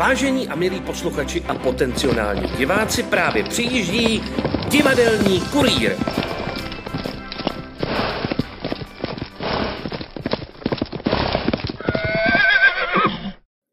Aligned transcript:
Vážení 0.00 0.48
a 0.48 0.54
milí 0.54 0.80
posluchači 0.80 1.42
a 1.48 1.54
potenciální 1.54 2.48
diváci, 2.58 3.02
právě 3.02 3.44
přijíždí 3.44 4.22
divadelní 4.68 5.40
kurýr. 5.40 5.96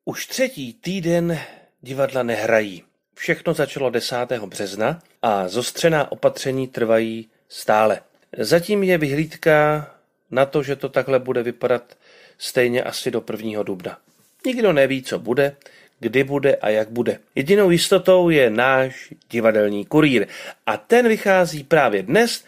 Už 0.06 0.26
třetí 0.26 0.74
týden 0.74 1.40
divadla 1.82 2.24
nehrají. 2.24 2.84
Všechno 3.16 3.54
začalo 3.54 3.90
10. 3.90 4.16
března 4.46 5.00
a 5.22 5.48
zostřená 5.48 6.12
opatření 6.12 6.68
trvají 6.68 7.30
stále. 7.50 8.00
Zatím 8.38 8.84
je 8.84 8.98
vyhlídka 8.98 9.88
na 10.32 10.46
to, 10.46 10.64
že 10.64 10.76
to 10.76 10.90
takhle 10.90 11.20
bude 11.20 11.44
vypadat 11.44 11.98
stejně 12.38 12.84
asi 12.84 13.12
do 13.12 13.24
1. 13.32 13.64
dubna. 13.64 13.98
Nikdo 14.46 14.74
neví, 14.74 15.04
co 15.04 15.20
bude, 15.20 15.56
kdy 16.00 16.24
bude 16.24 16.56
a 16.56 16.70
jak 16.70 16.90
bude. 16.90 17.20
Jedinou 17.36 17.70
jistotou 17.70 18.30
je 18.30 18.50
náš 18.50 19.14
divadelní 19.30 19.86
kurýr 19.86 20.28
a 20.66 20.78
ten 20.78 21.08
vychází 21.08 21.64
právě 21.64 22.04
dnes, 22.04 22.44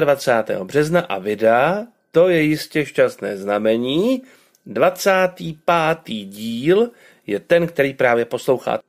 25. 0.00 0.62
března 0.62 1.00
a 1.00 1.18
vydá, 1.18 1.86
to 2.10 2.28
je 2.28 2.42
jistě 2.42 2.86
šťastné 2.86 3.36
znamení, 3.36 4.22
25. 4.66 5.56
díl 6.24 6.90
je 7.26 7.40
ten, 7.40 7.66
který 7.66 7.94
právě 7.94 8.24
posloucháte. 8.24 8.82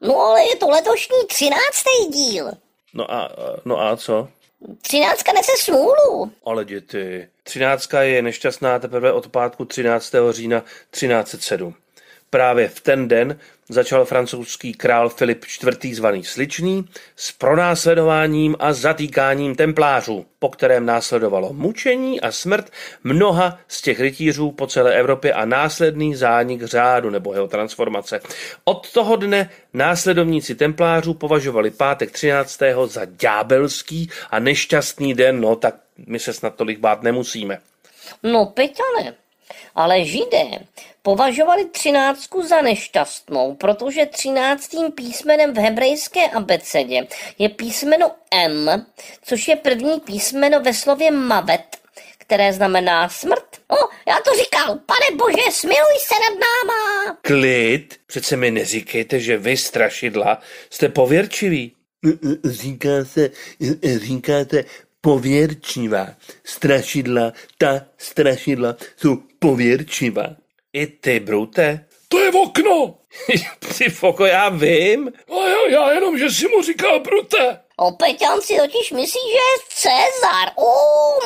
No 0.00 0.20
ale 0.20 0.40
je 0.42 0.56
to 0.56 0.68
letošní 0.68 1.16
třináctý 1.28 2.06
díl. 2.12 2.50
No 2.94 3.12
a, 3.12 3.32
no 3.64 3.80
a 3.80 3.96
co? 3.96 4.28
Třináctka 4.82 5.32
nese 5.32 5.52
smůlu. 5.58 6.32
Ale 6.44 6.64
děti, 6.64 7.28
třináctka 7.42 8.02
je 8.02 8.22
nešťastná 8.22 8.78
teprve 8.78 9.12
od 9.12 9.28
pátku 9.28 9.64
13. 9.64 10.14
října 10.30 10.60
1307. 10.90 11.74
Právě 12.30 12.68
v 12.68 12.80
ten 12.80 13.08
den 13.08 13.38
začal 13.68 14.04
francouzský 14.04 14.74
král 14.74 15.08
Filip 15.08 15.44
IV. 15.44 15.94
zvaný 15.94 16.24
Sličný 16.24 16.88
s 17.16 17.32
pronásledováním 17.32 18.56
a 18.58 18.72
zatýkáním 18.72 19.54
templářů, 19.54 20.26
po 20.38 20.48
kterém 20.48 20.86
následovalo 20.86 21.52
mučení 21.52 22.20
a 22.20 22.32
smrt 22.32 22.70
mnoha 23.04 23.58
z 23.68 23.82
těch 23.82 24.00
rytířů 24.00 24.50
po 24.50 24.66
celé 24.66 24.94
Evropě 24.94 25.32
a 25.32 25.44
následný 25.44 26.14
zánik 26.14 26.62
řádu 26.62 27.10
nebo 27.10 27.32
jeho 27.32 27.48
transformace. 27.48 28.20
Od 28.64 28.92
toho 28.92 29.16
dne 29.16 29.50
následovníci 29.74 30.54
templářů 30.54 31.14
považovali 31.14 31.70
pátek 31.70 32.10
13. 32.10 32.60
za 32.86 33.04
ďábelský 33.04 34.10
a 34.30 34.38
nešťastný 34.38 35.14
den, 35.14 35.40
no 35.40 35.56
tak 35.56 35.74
my 36.06 36.18
se 36.18 36.32
snad 36.32 36.54
tolik 36.54 36.78
bát 36.78 37.02
nemusíme. 37.02 37.58
No, 38.22 38.46
Peťane, 38.46 39.14
ale 39.74 40.04
židé 40.04 40.44
považovali 41.02 41.64
třináctku 41.64 42.42
za 42.42 42.60
nešťastnou, 42.62 43.54
protože 43.54 44.06
třináctým 44.06 44.92
písmenem 44.92 45.54
v 45.54 45.58
hebrejské 45.58 46.28
abecedě 46.28 47.06
je 47.38 47.48
písmeno 47.48 48.10
M, 48.30 48.86
což 49.22 49.48
je 49.48 49.56
první 49.56 50.00
písmeno 50.00 50.60
ve 50.60 50.74
slově 50.74 51.10
mavet, 51.10 51.76
které 52.18 52.52
znamená 52.52 53.08
smrt. 53.08 53.44
O, 53.68 53.76
já 54.08 54.16
to 54.24 54.30
říkal, 54.38 54.66
pane 54.86 55.16
bože, 55.16 55.50
smiluj 55.50 55.98
se 55.98 56.14
nad 56.14 56.38
náma. 56.38 57.16
Klid, 57.22 58.00
přece 58.06 58.36
mi 58.36 58.50
neříkejte, 58.50 59.20
že 59.20 59.36
vy, 59.36 59.56
strašidla, 59.56 60.40
jste 60.70 60.88
pověrčiví. 60.88 61.72
Říká 62.44 63.04
se, 63.04 63.30
říkáte 63.96 64.64
pověrčivá. 65.00 66.06
Strašidla, 66.44 67.32
ta 67.58 67.80
strašidla 67.98 68.76
jsou 68.96 69.16
pověrčivá. 69.38 70.26
I 70.72 70.86
ty, 70.86 71.20
Brute? 71.20 71.86
To 72.08 72.18
je 72.18 72.30
v 72.32 72.36
okno! 72.36 72.94
Ty 73.78 73.90
foko, 73.90 74.26
já 74.26 74.48
vím. 74.48 75.12
A 75.28 75.48
já, 75.48 75.70
já 75.70 75.92
jenom, 75.92 76.18
že 76.18 76.30
si 76.30 76.48
mu 76.48 76.62
říkal 76.62 77.00
Brute. 77.00 77.60
O, 77.76 77.92
Peťan 77.92 78.40
si 78.40 78.56
totiž 78.56 78.92
myslí, 78.92 79.20
že 79.30 79.36
je 79.36 79.56
Cezar. 79.68 80.52
O, 80.56 80.70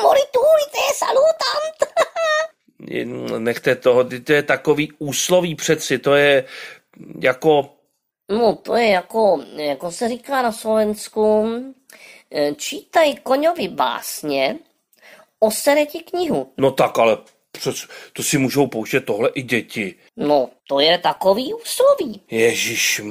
morituri, 0.01 0.65
to 0.71 0.77
je 0.77 0.93
salutant. 0.95 1.77
Nechte 3.39 3.75
toho, 3.75 4.03
to 4.23 4.33
je 4.33 4.43
takový 4.43 4.91
úsloví 4.99 5.55
přeci, 5.55 5.99
to 5.99 6.15
je 6.15 6.45
jako... 7.21 7.69
No, 8.31 8.55
to 8.55 8.75
je 8.75 8.87
jako, 8.87 9.43
jako 9.55 9.91
se 9.91 10.09
říká 10.09 10.41
na 10.41 10.51
Slovensku, 10.51 11.45
čítaj 12.55 13.15
koňovi 13.23 13.67
básně, 13.67 14.59
osere 15.39 15.85
ti 15.85 15.99
knihu. 15.99 16.51
No 16.57 16.71
tak, 16.71 16.99
ale 16.99 17.17
přes, 17.51 17.87
to 18.13 18.23
si 18.23 18.37
můžou 18.37 18.67
pouštět 18.67 18.99
tohle 19.05 19.29
i 19.29 19.41
děti. 19.41 19.95
No, 20.17 20.49
to 20.67 20.79
je 20.79 20.97
takový 20.97 21.53
úsloví. 21.53 22.21
Ježíš, 22.31 23.01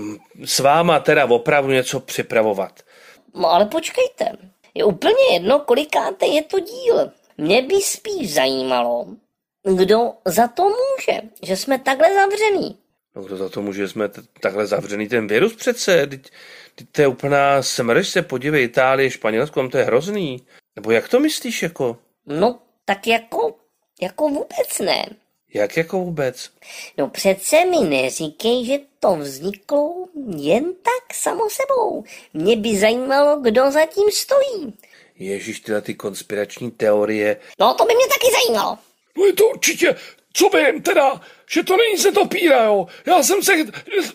s 0.44 0.58
váma 0.58 1.00
teda 1.00 1.24
opravdu 1.24 1.72
něco 1.72 2.00
připravovat. 2.00 2.80
No 3.34 3.48
ale 3.50 3.66
počkejte, 3.66 4.32
je 4.74 4.84
úplně 4.84 5.32
jedno, 5.32 5.58
kolikáte 5.58 6.26
je 6.26 6.42
to 6.42 6.60
díl. 6.60 7.10
Mě 7.38 7.62
by 7.62 7.74
spíš 7.74 8.34
zajímalo, 8.34 9.06
kdo 9.76 10.12
za 10.24 10.48
to 10.48 10.62
může, 10.62 11.20
že 11.42 11.56
jsme 11.56 11.78
takhle 11.78 12.14
zavřený. 12.14 12.78
No 13.16 13.22
kdo 13.22 13.36
za 13.36 13.48
to 13.48 13.62
může, 13.62 13.82
že 13.82 13.88
jsme 13.88 14.08
t- 14.08 14.22
takhle 14.40 14.66
zavřený 14.66 15.08
ten 15.08 15.26
virus 15.26 15.54
přece? 15.56 16.06
Teď, 16.06 16.20
teď 16.20 16.32
to 16.92 17.00
je 17.00 17.06
úplná 17.06 17.62
smrš 17.62 18.08
se, 18.08 18.22
podívej, 18.22 18.64
Itálie, 18.64 19.10
Španělsko, 19.10 19.60
tam 19.60 19.70
to 19.70 19.78
je 19.78 19.84
hrozný. 19.84 20.46
Nebo 20.76 20.90
jak 20.90 21.08
to 21.08 21.20
myslíš 21.20 21.62
jako? 21.62 21.96
No, 22.26 22.58
tak 22.84 23.06
jako, 23.06 23.54
jako 24.00 24.28
vůbec 24.28 24.78
ne. 24.80 25.04
Jak 25.54 25.76
jako 25.76 25.98
vůbec? 25.98 26.50
No 26.98 27.08
přece 27.08 27.64
mi 27.64 27.78
neříkej, 27.88 28.64
že 28.64 28.78
to 29.00 29.16
vzniklo 29.16 30.08
jen 30.36 30.64
tak 30.64 31.14
samo 31.14 31.50
sebou. 31.50 32.04
Mě 32.34 32.56
by 32.56 32.78
zajímalo, 32.78 33.40
kdo 33.40 33.70
zatím 33.70 34.10
stojí. 34.10 34.74
Ježíš, 35.18 35.60
tyhle 35.60 35.82
ty 35.82 35.94
konspirační 35.94 36.70
teorie. 36.70 37.36
No 37.60 37.74
to 37.74 37.84
by 37.84 37.94
mě 37.94 38.06
taky 38.06 38.26
zajímalo. 38.32 38.78
No 39.18 39.24
je 39.24 39.32
to 39.32 39.48
určitě, 39.48 39.96
co 40.32 40.48
vím 40.48 40.82
teda, 40.82 41.20
že 41.50 41.62
to 41.62 41.76
není 41.76 42.02
netopíra, 42.04 42.64
jo. 42.64 42.86
Já 43.06 43.22
jsem 43.22 43.42
se 43.42 43.52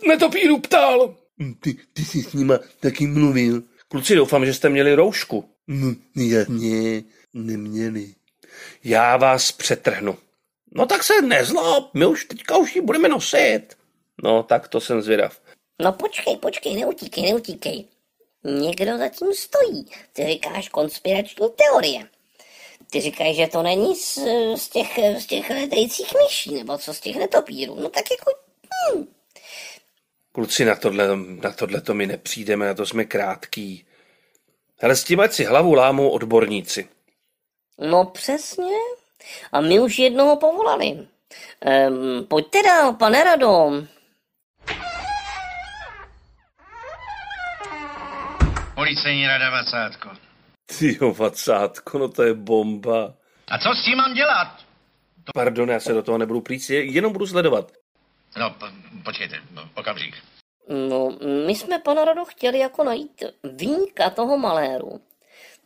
netopíru 0.08 0.60
ptal. 0.60 1.16
Ty, 1.60 1.78
ty 1.94 2.06
jsi 2.06 2.24
s 2.24 2.34
nima 2.34 2.60
taky 2.80 3.08
mluvil. 3.08 3.64
Kluci, 3.88 4.16
doufám, 4.16 4.46
že 4.46 4.54
jste 4.54 4.70
měli 4.70 4.96
roušku. 4.96 5.50
No, 5.68 5.96
jasně, 6.16 7.04
neměli. 7.34 8.14
Já 8.84 9.18
vás 9.18 9.52
přetrhnu. 9.52 10.18
No 10.72 10.86
tak 10.86 11.04
se 11.04 11.22
nezlob, 11.22 11.94
my 11.94 12.06
už 12.06 12.26
teďka 12.26 12.58
už 12.58 12.76
ji 12.76 12.82
budeme 12.82 13.10
nosit. 13.10 13.64
No 14.24 14.44
tak 14.44 14.68
to 14.68 14.82
jsem 14.82 15.02
zvědav. 15.02 15.42
No 15.82 15.94
počkej, 15.94 16.38
počkej, 16.38 16.76
neutíkej, 16.76 17.24
neutíkej. 17.24 17.86
Někdo 18.44 18.98
zatím 18.98 19.34
stojí. 19.34 19.86
Ty 20.14 20.28
říkáš 20.28 20.70
konspirační 20.70 21.48
teorie. 21.56 22.08
Ty 22.92 23.02
říkáš, 23.02 23.36
že 23.36 23.48
to 23.48 23.64
není 23.64 23.96
z, 23.96 24.18
z 24.56 24.70
těch, 24.70 25.00
z 25.20 25.26
těch 25.26 25.50
letajících 25.50 26.14
myší, 26.24 26.54
nebo 26.54 26.78
co 26.78 26.94
z 26.94 27.00
těch 27.00 27.16
netopírů. 27.16 27.76
No 27.76 27.90
tak 27.90 28.04
jako... 28.12 28.32
Hm. 28.96 29.19
Kluci, 30.40 30.66
na 30.66 30.76
tohle, 30.76 31.08
na 31.44 31.52
tohle 31.52 31.82
to 31.82 31.94
my 31.94 32.08
nepřijdeme, 32.08 32.66
na 32.66 32.74
to 32.74 32.86
jsme 32.86 33.06
krátký. 33.06 33.86
Ale 34.82 34.96
s 34.96 35.04
tím 35.04 35.20
ať 35.20 35.32
si 35.32 35.44
hlavu 35.44 35.74
lámou 35.74 36.10
odborníci. 36.10 36.90
No 37.80 38.06
přesně. 38.06 38.76
A 39.52 39.62
my 39.62 39.80
už 39.80 40.00
jednoho 40.00 40.36
povolali. 40.36 41.08
Ehm, 41.62 42.26
pojďte 42.28 42.64
dál, 42.64 42.94
pane 42.94 43.24
Rado. 43.24 43.72
Policejní 48.76 49.28
rada 49.28 49.50
Vacátko. 49.50 50.10
Ty 50.80 50.98
jo, 51.02 51.14
vacátko, 51.14 51.98
no 51.98 52.10
to 52.10 52.24
je 52.24 52.34
bomba. 52.34 53.14
A 53.48 53.58
co 53.58 53.70
s 53.74 53.86
tím 53.86 53.98
mám 53.98 54.14
dělat? 54.14 54.58
Pardon, 55.34 55.70
já 55.70 55.80
se 55.80 55.94
do 55.94 56.04
toho 56.04 56.18
nebudu 56.18 56.42
plít, 56.42 56.70
jenom 56.70 57.14
budu 57.14 57.28
sledovat. 57.28 57.72
No, 58.38 58.50
po, 58.50 58.66
počkejte, 59.04 59.42
okamžik. 59.74 60.29
No, 60.70 61.10
my 61.46 61.56
jsme, 61.56 61.80
pane 61.80 62.06
Rado, 62.06 62.26
chtěli 62.26 62.60
jako 62.60 62.84
najít 62.84 63.24
výjimka 63.44 64.10
toho 64.10 64.38
maléru. 64.38 65.02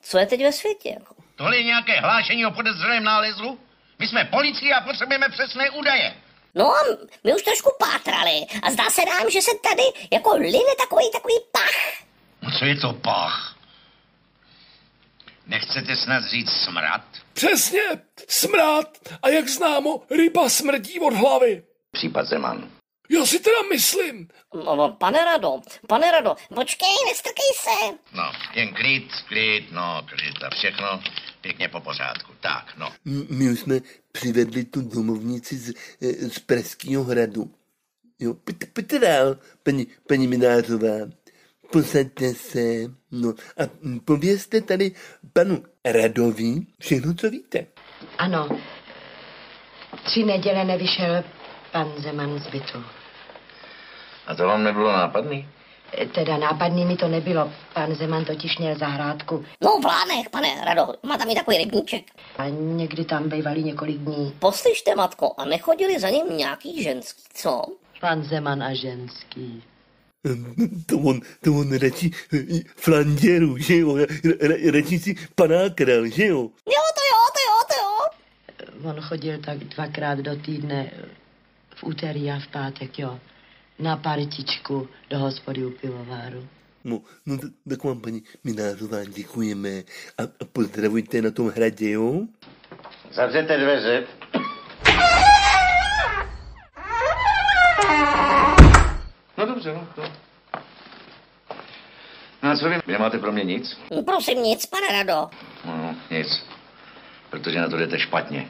Co 0.02 0.18
je 0.18 0.26
teď 0.26 0.42
ve 0.42 0.52
světě? 0.52 0.90
Jako? 0.90 1.16
Tohle 1.36 1.58
je 1.58 1.64
nějaké 1.64 2.00
hlášení 2.00 2.46
o 2.46 2.52
podezřelém 2.52 3.04
nálezu? 3.04 3.60
My 4.00 4.08
jsme 4.08 4.26
policie 4.26 4.76
a 4.76 4.82
potřebujeme 4.82 5.30
přesné 5.30 5.70
údaje. 5.70 6.16
No 6.56 6.66
a 6.76 6.80
my 7.24 7.36
už 7.36 7.42
trošku 7.44 7.72
pátrali 7.80 8.46
a 8.64 8.72
zdá 8.72 8.90
se 8.90 9.02
nám, 9.06 9.30
že 9.30 9.42
se 9.42 9.52
tady 9.64 9.84
jako 10.12 10.36
line 10.36 10.76
takový 10.80 11.12
takový 11.12 11.34
pach. 11.52 12.04
No 12.42 12.50
co 12.60 12.66
je 12.66 12.76
to 12.76 12.94
pach? 12.94 13.58
Nechcete 15.48 15.96
snad 15.96 16.24
říct 16.24 16.52
smrad? 16.52 17.02
Přesně, 17.34 17.82
smrad. 18.28 18.98
A 19.22 19.30
jak 19.30 19.50
známo, 19.50 20.02
ryba 20.10 20.50
smrdí 20.50 21.00
od 21.00 21.14
hlavy. 21.14 21.64
Případ 21.92 22.26
Zeman. 22.26 22.70
Já 23.10 23.26
si 23.26 23.40
teda 23.40 23.56
myslím. 23.72 24.28
No, 24.54 24.76
no, 24.76 24.92
pane 24.92 25.26
Rado, 25.26 25.62
pane 25.88 26.12
Rado, 26.12 26.36
počkej, 26.56 26.90
nestrkej 27.10 27.52
se. 27.56 27.98
No, 28.14 28.24
jen 28.56 28.74
klid, 28.74 29.12
klid, 29.28 29.72
no, 29.72 30.06
klid 30.10 30.44
a 30.44 30.50
všechno 30.50 31.02
pěkně 31.42 31.70
po 31.70 31.80
pořádku. 31.80 32.32
Tak, 32.42 32.78
no. 32.78 32.94
My 33.30 33.52
už 33.52 33.60
jsme 33.60 33.80
přivedli 34.12 34.64
tu 34.64 34.82
domovnici 34.82 35.58
z, 35.58 35.74
eh, 36.02 36.30
z 36.30 36.40
Pražského 36.40 37.04
hradu. 37.04 37.52
Jo, 38.20 38.34
pojďte, 38.34 38.66
pojďte 38.66 39.00
dál, 39.00 39.38
paní, 39.64 39.88
paní 40.08 40.28
Minářová. 40.28 40.98
Posaďte 41.72 42.34
se, 42.34 42.62
no 43.12 43.30
a 43.30 43.64
povězte 44.06 44.62
tady 44.62 44.92
panu 45.34 45.64
Radovi 45.86 46.56
všechno, 46.80 47.14
co 47.14 47.30
víte. 47.30 47.66
Ano. 48.18 48.50
Tři 50.06 50.24
neděle 50.24 50.66
nevyšel 50.66 51.24
pan 51.74 51.94
Zeman 51.98 52.40
z 52.40 52.48
bytu. 52.48 52.84
A 54.28 54.36
to 54.36 54.48
vám 54.48 54.64
nebylo 54.64 54.92
nápadný? 54.92 55.48
E, 56.02 56.06
Teda 56.06 56.38
nápadný 56.38 56.86
mi 56.86 56.96
to 56.98 57.08
nebylo. 57.08 57.52
Pan 57.74 57.96
Zeman 57.96 58.26
totiž 58.26 58.58
měl 58.58 58.78
zahrádku 58.78 59.46
No 59.62 59.70
v 59.82 59.86
Lánech, 59.86 60.30
pane 60.30 60.66
Rado, 60.66 60.88
má 61.04 61.18
tam 61.18 61.30
i 61.30 61.36
takový 61.36 61.58
rybníček. 61.58 62.04
a 62.38 62.50
někdy 62.50 63.06
tam 63.06 63.30
bývali 63.30 63.64
několik 63.64 63.98
dní. 63.98 64.34
Poslyšte, 64.40 64.96
matko, 64.96 65.34
a 65.38 65.46
nechodili 65.46 66.00
za 66.00 66.10
ním 66.10 66.38
nějaký 66.38 66.84
ženský, 66.84 67.22
co? 67.34 67.62
Pan 68.02 68.24
Zeman 68.24 68.64
a 68.64 68.74
ženský. 68.74 69.64
To 70.86 70.98
on, 70.98 71.20
to 71.44 71.52
on 71.54 71.78
radši 71.78 72.12
eh, 72.34 72.60
flanděru, 72.76 73.58
že 73.58 73.78
jo, 73.78 73.90
Ra- 73.96 74.38
ra- 74.38 74.72
radši 74.72 75.00
si 75.00 75.16
panákral, 75.36 76.08
že 76.08 76.26
jo. 76.26 76.42
Jo, 76.76 76.84
to 76.98 77.02
jo, 77.12 77.20
to 77.36 77.40
jo, 77.48 77.58
to 77.70 77.76
jo. 77.84 78.90
On 78.90 79.02
chodil 79.02 79.38
tak 79.46 79.58
dvakrát 79.58 80.20
do 80.20 80.36
týdne, 80.36 80.92
v 81.76 81.84
úterý 81.84 82.32
a 82.32 82.40
v 82.40 82.48
pátek, 82.48 83.00
jo, 83.00 83.20
na 83.80 83.98
partičku 83.98 84.90
do 85.10 85.20
hospody 85.20 85.66
u 85.66 85.70
pivováru. 85.70 86.48
No, 86.84 87.02
no 87.26 87.38
t- 87.38 87.48
tak 87.70 87.84
vám, 87.84 88.02
paní 88.02 88.24
Minářová, 88.44 89.04
děkujeme 89.04 89.70
a, 90.18 90.24
a 90.24 90.46
pozdravujte 90.54 91.22
na 91.22 91.32
tom 91.32 91.50
hradě, 91.50 91.90
jo. 91.92 92.22
Zavřete 93.12 93.58
dveře. 93.58 94.04
No 99.38 99.46
dobře, 99.46 99.74
no. 99.74 99.88
To. 99.96 100.02
No 102.44 102.50
a 102.50 102.58
co 102.58 102.70
vy? 102.70 102.76
Vy 102.88 102.94
nemáte 102.94 103.20
pro 103.20 103.32
mě 103.32 103.44
nic? 103.44 103.78
Prosím 104.06 104.44
nic, 104.44 104.66
pane 104.66 104.88
Rado. 104.92 105.30
No, 105.66 105.96
nic. 106.12 106.46
Protože 107.30 107.60
na 107.62 107.70
to 107.70 107.78
jdete 107.78 108.00
špatně. 108.00 108.48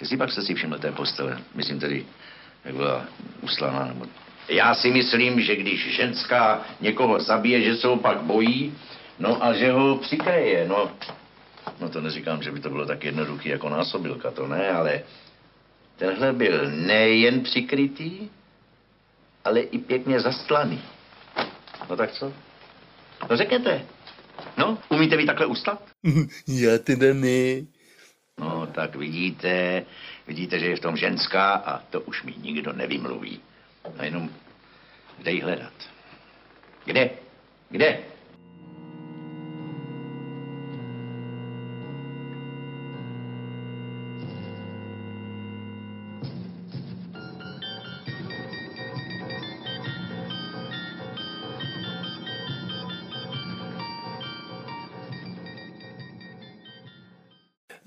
Jestli 0.00 0.16
pak 0.16 0.32
jste 0.32 0.42
si 0.42 0.54
všiml 0.54 0.78
té 0.78 0.92
postele, 0.92 1.38
myslím 1.54 1.80
tedy, 1.80 2.06
jak 2.66 2.74
byla 2.74 3.06
uslána, 3.40 3.84
nebo... 3.84 4.06
Já 4.48 4.74
si 4.74 4.90
myslím, 4.90 5.40
že 5.40 5.56
když 5.56 5.96
ženská 5.96 6.66
někoho 6.80 7.20
zabije, 7.20 7.62
že 7.62 7.76
se 7.76 7.86
ho 7.86 7.96
pak 7.96 8.22
bojí, 8.22 8.74
no 9.18 9.44
a 9.44 9.52
že 9.52 9.72
ho 9.72 9.96
přikryje, 9.96 10.68
no. 10.68 10.90
No 11.80 11.88
to 11.88 12.00
neříkám, 12.00 12.42
že 12.42 12.50
by 12.50 12.60
to 12.60 12.70
bylo 12.70 12.86
tak 12.86 13.04
jednoduché 13.04 13.48
jako 13.48 13.68
násobilka, 13.68 14.30
to 14.30 14.46
ne, 14.46 14.70
ale 14.70 15.02
tenhle 15.96 16.32
byl 16.32 16.70
nejen 16.70 17.40
přikrytý, 17.40 18.28
ale 19.44 19.60
i 19.60 19.78
pěkně 19.78 20.20
zastlaný. 20.20 20.82
No 21.90 21.96
tak 21.96 22.12
co? 22.12 22.32
No 23.30 23.36
řekněte. 23.36 23.82
No, 24.56 24.78
umíte 24.88 25.16
vy 25.16 25.26
takhle 25.26 25.46
ustat? 25.46 25.82
Já 26.48 26.78
teda 26.78 27.06
ne. 27.12 27.66
No, 28.40 28.66
tak 28.66 28.96
vidíte, 28.96 29.84
vidíte, 30.26 30.58
že 30.58 30.66
je 30.66 30.76
v 30.76 30.80
tom 30.80 30.96
ženská 30.96 31.54
a 31.54 31.78
to 31.78 32.00
už 32.00 32.22
mi 32.22 32.34
nikdo 32.36 32.72
nevymluví. 32.72 33.40
A 33.98 34.04
jenom, 34.04 34.30
kde 35.18 35.30
ji 35.32 35.40
hledat? 35.40 35.72
Kde? 36.84 37.10
Kde? 37.68 37.98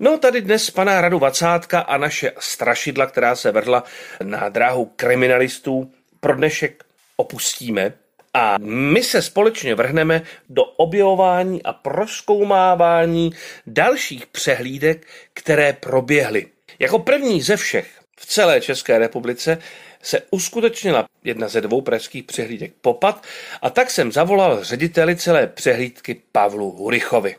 No 0.02 0.18
tady 0.18 0.40
dnes 0.40 0.70
pana 0.70 1.00
Radu 1.00 1.18
Vacátka 1.18 1.80
a 1.80 1.96
naše 1.96 2.32
strašidla, 2.38 3.06
která 3.06 3.36
se 3.36 3.52
vrhla 3.52 3.84
na 4.22 4.48
dráhu 4.48 4.92
kriminalistů, 4.96 5.92
pro 6.20 6.36
dnešek 6.36 6.84
opustíme 7.16 7.92
a 8.34 8.56
my 8.60 9.02
se 9.02 9.22
společně 9.22 9.74
vrhneme 9.74 10.22
do 10.48 10.64
objevování 10.64 11.62
a 11.62 11.72
proskoumávání 11.72 13.32
dalších 13.66 14.26
přehlídek, 14.26 15.06
které 15.34 15.72
proběhly. 15.72 16.46
Jako 16.78 16.98
první 16.98 17.42
ze 17.42 17.56
všech 17.56 18.00
v 18.20 18.26
celé 18.26 18.60
České 18.60 18.98
republice 18.98 19.58
se 20.02 20.22
uskutečnila 20.30 21.04
jedna 21.24 21.48
ze 21.48 21.60
dvou 21.60 21.80
pražských 21.80 22.24
přehlídek 22.24 22.72
Popat 22.80 23.24
a 23.62 23.70
tak 23.70 23.90
jsem 23.90 24.12
zavolal 24.12 24.64
řediteli 24.64 25.16
celé 25.16 25.46
přehlídky 25.46 26.22
Pavlu 26.32 26.70
Hurichovi. 26.70 27.36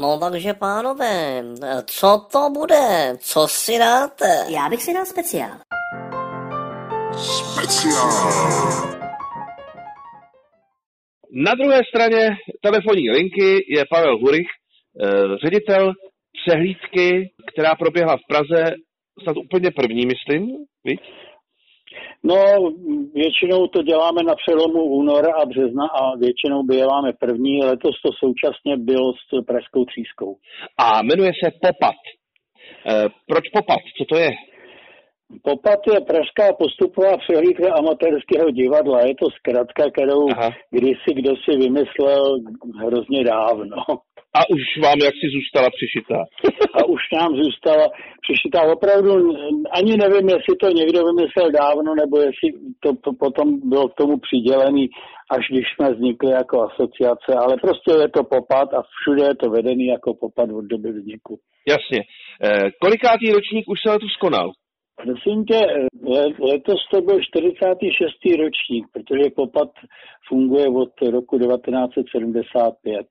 No 0.00 0.18
takže 0.18 0.54
pánové, 0.54 1.42
co 1.86 2.26
to 2.32 2.50
bude? 2.50 3.16
Co 3.18 3.48
si 3.48 3.78
dáte? 3.78 4.24
Já 4.48 4.68
bych 4.68 4.82
si 4.82 4.94
dal 4.94 5.06
speciál. 5.06 5.50
Na 11.32 11.54
druhé 11.54 11.80
straně 11.88 12.36
telefonní 12.62 13.10
linky 13.10 13.64
je 13.68 13.84
Pavel 13.90 14.18
Hurich, 14.18 14.46
eh, 15.02 15.08
ředitel 15.44 15.92
přehlídky, 16.42 17.30
která 17.54 17.74
proběhla 17.74 18.16
v 18.16 18.26
Praze 18.28 18.74
snad 19.22 19.36
úplně 19.36 19.70
první, 19.70 20.06
myslím, 20.06 20.56
viď? 20.84 21.00
No, 22.24 22.36
většinou 23.14 23.66
to 23.66 23.82
děláme 23.82 24.22
na 24.22 24.34
přelomu 24.34 24.82
února 24.84 25.32
a 25.42 25.46
března 25.46 25.86
a 25.86 26.16
většinou 26.16 26.62
děláme 26.62 27.12
první. 27.20 27.64
Letos 27.64 28.02
to 28.02 28.10
současně 28.12 28.76
bylo 28.76 29.12
s 29.12 29.44
Pražskou 29.46 29.84
třískou. 29.84 30.36
A 30.78 31.02
jmenuje 31.02 31.32
se 31.44 31.50
Popat. 31.50 31.96
Eh, 32.86 33.08
Proč 33.28 33.48
Popat? 33.48 33.78
Co 33.98 34.04
to 34.04 34.16
je? 34.18 34.30
Popat 35.42 35.80
je 35.94 36.00
pražská 36.00 36.52
postupová 36.58 37.16
přehlídka 37.16 37.74
amatérského 37.74 38.50
divadla. 38.50 39.00
Je 39.00 39.14
to 39.14 39.26
zkratka, 39.30 39.90
kterou 39.90 40.30
Aha. 40.30 40.50
kdysi 40.70 41.10
kdo 41.14 41.32
si 41.36 41.56
vymyslel 41.56 42.38
hrozně 42.84 43.24
dávno. 43.24 43.76
A 44.38 44.40
už 44.54 44.62
vám 44.84 44.98
jaksi 45.08 45.26
zůstala 45.36 45.68
přišitá. 45.78 46.18
A 46.78 46.80
už 46.84 47.02
nám 47.18 47.30
zůstala 47.42 47.86
přišitá. 48.26 48.62
Opravdu 48.62 49.10
ani 49.78 49.96
nevím, 49.96 50.28
jestli 50.28 50.54
to 50.60 50.68
někdo 50.80 51.00
vymyslel 51.04 51.48
dávno, 51.62 51.94
nebo 52.02 52.18
jestli 52.18 52.48
to 52.82 52.90
p- 52.94 53.16
potom 53.24 53.46
bylo 53.70 53.88
k 53.88 53.94
tomu 53.94 54.14
přidělený, 54.18 54.88
až 55.30 55.42
když 55.50 55.64
jsme 55.74 55.86
vznikli 55.94 56.30
jako 56.30 56.62
asociace. 56.62 57.30
Ale 57.42 57.56
prostě 57.64 57.90
je 58.02 58.08
to 58.08 58.22
popat 58.24 58.68
a 58.74 58.80
všude 58.82 59.22
je 59.28 59.34
to 59.34 59.50
vedený 59.50 59.86
jako 59.86 60.14
popat 60.14 60.48
od 60.50 60.64
doby 60.64 60.90
vzniku. 60.92 61.38
Jasně. 61.68 62.00
Eh, 62.44 62.70
Kolikátý 62.84 63.26
ročník 63.32 63.64
už 63.68 63.78
se 63.82 63.90
letos 63.90 64.16
konal? 64.20 64.48
Prosím 65.04 65.44
tě, 65.44 65.58
le- 66.14 66.34
letos 66.52 66.80
to 66.90 67.00
byl 67.00 67.18
46. 67.22 68.36
ročník, 68.44 68.84
protože 68.92 69.30
popat 69.36 69.68
funguje 70.28 70.66
od 70.68 70.92
roku 71.10 71.38
1975. 71.38 73.06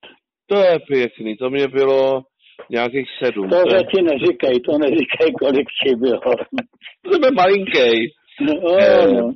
To 0.49 0.55
je 0.57 0.79
pěkný, 0.87 1.37
to 1.37 1.49
mě 1.49 1.67
bylo 1.67 2.21
nějakých 2.69 3.07
sedm. 3.23 3.49
To 3.49 3.55
To 3.55 3.69
je, 3.75 3.79
zatím 3.79 4.05
neříkej, 4.05 4.59
to 4.59 4.77
neříkej, 4.77 5.29
kolik 5.41 5.67
ti 5.83 5.95
bylo. 5.95 6.19
to 7.03 7.25
je 7.25 7.31
malinký. 7.35 8.13
No, 8.41 8.53
Eh, 8.79 9.07
no. 9.07 9.33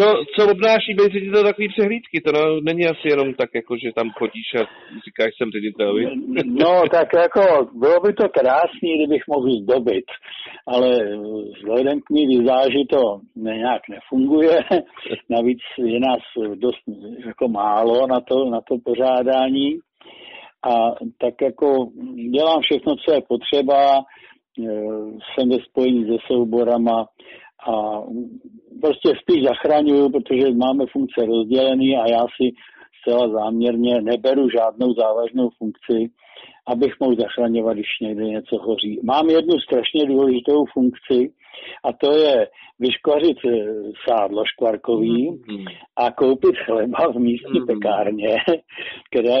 Co, 0.00 0.06
co 0.36 0.50
obnáší 0.50 0.94
být 0.94 1.12
ředitel 1.12 1.42
takový 1.44 1.68
přehlídky? 1.68 2.20
To 2.20 2.32
no, 2.32 2.60
není 2.60 2.86
asi 2.86 3.08
jenom 3.08 3.34
tak, 3.34 3.50
jako, 3.54 3.76
že 3.76 3.92
tam 3.92 4.10
chodíš 4.10 4.48
a 4.54 4.62
říkáš, 5.06 5.30
jsem 5.36 5.50
ředitel, 5.50 5.94
viď? 5.94 6.08
No, 6.46 6.82
tak 6.92 7.08
jako, 7.14 7.42
bylo 7.74 8.00
by 8.00 8.12
to 8.12 8.28
krásný, 8.28 8.90
kdybych 8.98 9.22
mohl 9.28 9.50
zdobit, 9.62 10.04
ale 10.66 10.88
vzhledem 11.56 12.00
k 12.00 12.10
mý 12.10 12.26
vizáži 12.26 12.84
to 12.90 13.20
ne, 13.36 13.56
nějak 13.56 13.82
nefunguje. 13.88 14.58
Navíc 15.30 15.58
je 15.78 16.00
nás 16.00 16.22
dost 16.54 16.82
jako 17.26 17.48
málo 17.48 18.06
na 18.06 18.20
to, 18.20 18.50
na 18.50 18.60
to 18.68 18.74
pořádání. 18.84 19.78
A 20.70 20.94
tak 21.18 21.34
jako 21.42 21.88
dělám 22.32 22.60
všechno, 22.62 22.96
co 22.96 23.12
je 23.12 23.20
potřeba, 23.28 23.98
eh, 23.98 24.72
jsem 25.34 25.48
ve 25.48 25.58
spojení 25.70 26.06
se 26.06 26.16
souborama 26.26 27.06
a 27.68 28.00
prostě 28.80 29.08
spíš 29.22 29.44
zachraňuju, 29.44 30.10
protože 30.10 30.50
máme 30.50 30.84
funkce 30.92 31.26
rozdělený 31.26 31.96
a 31.96 32.08
já 32.10 32.20
si 32.20 32.50
zcela 33.00 33.28
záměrně 33.28 34.02
neberu 34.02 34.48
žádnou 34.50 34.94
závažnou 34.94 35.50
funkci, 35.58 36.10
abych 36.66 36.94
mohl 37.00 37.16
zachraňovat, 37.16 37.74
když 37.74 37.86
někde 38.00 38.24
něco 38.24 38.58
hoří. 38.58 39.00
Mám 39.02 39.30
jednu 39.30 39.58
strašně 39.58 40.06
důležitou 40.06 40.64
funkci 40.72 41.32
A 41.84 41.92
to 41.92 42.12
je 42.12 42.48
vyškvařit 42.78 43.36
eh, 43.48 43.66
sádlo 44.08 44.44
škvarkový 44.46 45.30
Mhm. 45.30 45.64
a 45.96 46.10
koupit 46.12 46.56
chleba 46.64 47.12
v 47.12 47.18
místní 47.18 47.60
Mhm. 47.60 47.66
pekárně, 47.66 48.36
které 49.10 49.40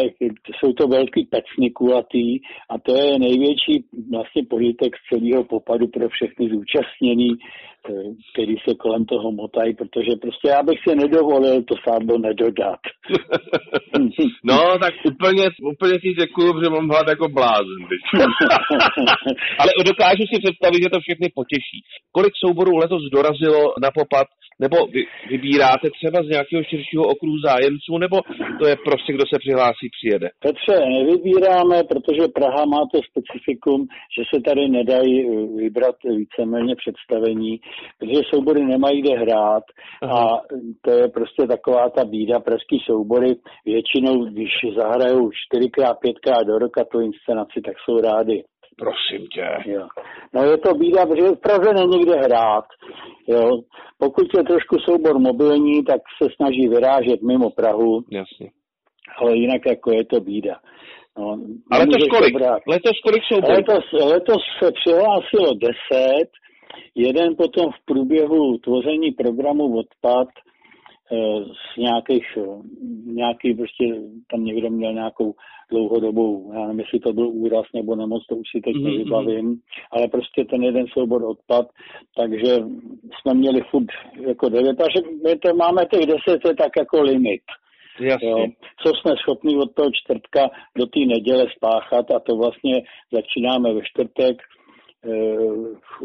jsou 0.58 0.72
to 0.72 0.88
velký 0.88 1.24
pecny 1.24 1.70
kulatý 1.70 2.40
a 2.70 2.78
to 2.82 2.96
je 2.96 3.18
největší 3.18 3.84
vlastně 4.10 4.42
požitek 4.50 4.92
z 4.96 5.08
celého 5.08 5.44
popadu 5.44 5.88
pro 5.88 6.08
všechny 6.08 6.48
zúčastněný, 6.48 7.30
který 8.32 8.54
se 8.68 8.74
kolem 8.74 9.04
toho 9.04 9.32
motají, 9.32 9.74
protože 9.74 10.12
prostě 10.22 10.48
já 10.48 10.62
bych 10.62 10.78
si 10.88 10.96
nedovolil 10.96 11.62
to 11.62 11.74
sádlo 11.88 12.18
nedodat. 12.18 12.80
No, 14.44 14.78
tak 14.80 14.94
úplně, 15.06 15.44
úplně 15.72 15.98
ti 15.98 16.10
děkuju, 16.20 16.62
že 16.62 16.70
mám 16.70 16.88
hlad 16.88 17.08
jako 17.08 17.28
blázen. 17.28 17.80
Ale 19.60 19.70
dokážu 19.86 20.24
si 20.26 20.36
představit, 20.42 20.82
že 20.82 20.90
to 20.90 21.00
všechny 21.00 21.28
potěší. 21.34 21.78
Kolik 22.12 22.32
souborů 22.44 22.76
letos 22.76 23.02
dorazilo 23.12 23.62
na 23.82 23.90
popad, 23.90 24.26
nebo 24.60 24.76
vy, 24.86 25.02
vybíráte 25.30 25.86
třeba 25.90 26.18
z 26.22 26.28
nějakého 26.28 26.62
širšího 26.62 27.04
okruhu 27.12 27.38
zájemců, 27.48 27.98
nebo 27.98 28.16
to 28.60 28.64
je 28.68 28.76
prostě, 28.76 29.12
kdo 29.12 29.24
se 29.32 29.36
přihlásí, 29.38 29.86
přijede? 29.96 30.28
Petře, 30.46 30.76
nevybíráme, 30.98 31.76
protože 31.90 32.24
Praha 32.38 32.64
má 32.64 32.82
to 32.92 32.98
specifikum, 33.10 33.80
že 34.16 34.22
se 34.30 34.40
tady 34.48 34.68
nedají 34.68 35.14
eh, 35.22 35.46
vybrat 35.62 35.96
víceméně 36.20 36.74
představení, 36.76 37.60
protože 37.98 38.20
soubory 38.34 38.64
nemají 38.64 39.02
kde 39.02 39.18
hrát 39.18 39.62
a 40.02 40.40
to 40.82 40.90
je 40.90 41.08
prostě 41.08 41.46
taková 41.46 41.90
ta 41.90 42.04
bída. 42.04 42.40
Pražský 42.40 42.78
soubory 42.86 43.34
většinou, 43.66 44.24
když 44.24 44.50
zahrajou 44.76 45.30
čtyřikrát, 45.32 45.94
pětkrát 46.00 46.46
do 46.46 46.58
roka 46.58 46.84
tu 46.84 47.00
inscenaci, 47.00 47.60
tak 47.66 47.74
jsou 47.84 48.00
rádi. 48.00 48.44
Prosím 48.78 49.26
tě. 49.26 49.70
Jo. 49.70 49.86
No 50.34 50.42
je 50.42 50.58
to 50.58 50.74
bída, 50.74 51.06
protože 51.06 51.28
v 51.28 51.40
Praze 51.40 51.72
není 51.74 52.02
kde 52.02 52.14
hrát. 52.14 52.64
Jo. 53.28 53.50
Pokud 53.98 54.26
je 54.36 54.42
trošku 54.44 54.76
soubor 54.78 55.18
mobilní, 55.18 55.84
tak 55.84 56.00
se 56.22 56.28
snaží 56.36 56.68
vyrážet 56.68 57.22
mimo 57.22 57.50
Prahu, 57.50 58.04
Jasně. 58.10 58.50
ale 59.18 59.36
jinak 59.36 59.60
jako 59.66 59.92
je 59.92 60.04
to 60.04 60.20
bída. 60.20 60.56
No, 61.18 61.36
A 61.72 61.78
letos 61.78 62.08
kolik? 62.10 62.34
brát. 62.34 62.60
Letos 62.68 62.92
kolik 63.04 63.22
souborů? 63.32 63.52
Letos, 63.54 63.84
letos 64.12 64.42
se 64.62 64.72
přihlásilo 64.72 65.48
deset, 65.54 66.28
jeden 66.94 67.36
potom 67.36 67.70
v 67.70 67.84
průběhu 67.84 68.58
tvoření 68.58 69.10
programu 69.12 69.78
odpad 69.78 70.28
eh, 71.12 71.44
z 71.44 71.76
nějakých, 71.78 72.26
eh, 72.36 72.62
nějaký 73.04 73.54
prostě 73.54 73.84
tam 74.30 74.44
někdo 74.44 74.70
měl 74.70 74.92
nějakou 74.92 75.34
dlouhodobou, 75.70 76.52
já 76.54 76.60
nevím, 76.60 76.80
jestli 76.80 77.00
to 77.00 77.12
byl 77.12 77.28
úraz 77.28 77.66
nebo 77.74 77.96
nemoc, 77.96 78.26
to 78.26 78.36
už 78.36 78.46
si 78.50 78.60
teď 78.60 78.74
Mhm, 78.74 78.84
nevybavím, 78.84 79.60
ale 79.90 80.08
prostě 80.08 80.44
ten 80.44 80.62
jeden 80.62 80.86
soubor 80.86 81.24
odpad, 81.24 81.66
takže 82.16 82.56
jsme 83.20 83.34
měli 83.34 83.60
furt 83.70 83.86
jako 84.28 84.48
devět, 84.48 84.76
takže 84.78 85.00
my 85.24 85.38
to 85.38 85.54
máme 85.54 85.82
těch 85.92 86.06
deset, 86.06 86.42
to 86.42 86.48
je 86.48 86.54
tak 86.54 86.72
jako 86.76 87.02
limit. 87.02 87.42
Jasně. 88.00 88.30
Jo. 88.30 88.46
Co 88.82 88.92
jsme 88.94 89.16
schopni 89.16 89.56
od 89.56 89.74
toho 89.74 89.90
čtvrtka 89.92 90.50
do 90.78 90.86
té 90.86 91.00
neděle 91.00 91.46
spáchat 91.56 92.10
a 92.10 92.20
to 92.20 92.36
vlastně 92.36 92.82
začínáme 93.12 93.74
ve 93.74 93.80
čtvrtek, 93.84 94.36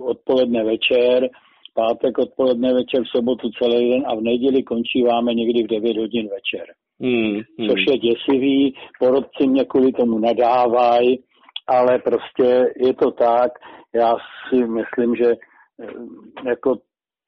odpoledne 0.01 0.63
večer, 0.63 1.29
pátek 1.73 2.17
odpoledne 2.17 2.73
večer, 2.73 3.03
v 3.03 3.07
sobotu 3.07 3.49
celý 3.49 3.89
den 3.91 4.03
a 4.07 4.15
v 4.15 4.21
neděli 4.21 4.63
končíváme 4.63 5.33
někdy 5.33 5.63
v 5.63 5.67
9 5.67 5.97
hodin 5.97 6.29
večer. 6.29 6.65
Hmm, 7.01 7.41
hmm. 7.59 7.69
Což 7.69 7.79
je 7.89 7.97
děsivý, 7.97 8.75
porodci 8.99 9.47
mě 9.47 9.65
kvůli 9.65 9.91
tomu 9.91 10.19
nadávají, 10.19 11.19
ale 11.67 11.99
prostě 11.99 12.73
je 12.85 12.93
to 12.93 13.11
tak, 13.11 13.51
já 13.95 14.15
si 14.49 14.55
myslím, 14.55 15.15
že 15.15 15.29
eh, 15.31 16.49
jako 16.49 16.75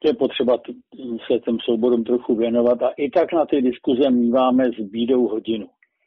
je 0.04 0.14
potřeba 0.14 0.58
se 1.26 1.38
těm 1.38 1.58
souborům 1.60 2.04
trochu 2.04 2.36
věnovat 2.36 2.82
a 2.82 2.88
i 2.88 3.10
tak 3.10 3.32
na 3.32 3.46
ty 3.46 3.62
diskuze 3.62 4.10
míváme 4.10 4.64
s 4.64 4.80
bídou 4.80 5.28
hodinu. 5.28 5.66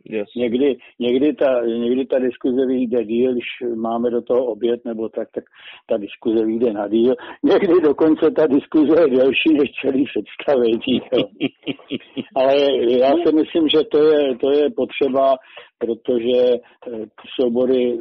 Jasně. 0.09 0.41
Někdy, 0.41 0.77
někdy, 0.99 1.33
ta, 1.33 1.61
někdy 1.65 2.05
ta 2.05 2.19
diskuze 2.19 2.65
vyjde 2.65 3.03
díl, 3.05 3.33
když 3.33 3.45
máme 3.75 4.09
do 4.09 4.21
toho 4.21 4.45
oběd 4.45 4.85
nebo 4.85 5.09
tak, 5.09 5.27
tak 5.31 5.43
ta 5.87 5.97
diskuze 5.97 6.45
vyjde 6.45 6.73
na 6.73 6.87
díl. 6.87 7.15
Někdy 7.43 7.81
dokonce 7.81 8.31
ta 8.31 8.47
diskuze 8.47 9.01
je 9.01 9.17
delší 9.17 9.53
než 9.53 9.69
celý 9.81 10.05
představení. 10.05 11.01
Ale 12.35 12.55
já 12.99 13.11
si 13.11 13.35
myslím, 13.35 13.67
že 13.69 13.83
to 13.91 14.03
je, 14.03 14.37
to 14.37 14.51
je 14.51 14.69
potřeba, 14.69 15.35
protože 15.77 16.53
eh, 16.53 17.05
soubory 17.39 17.97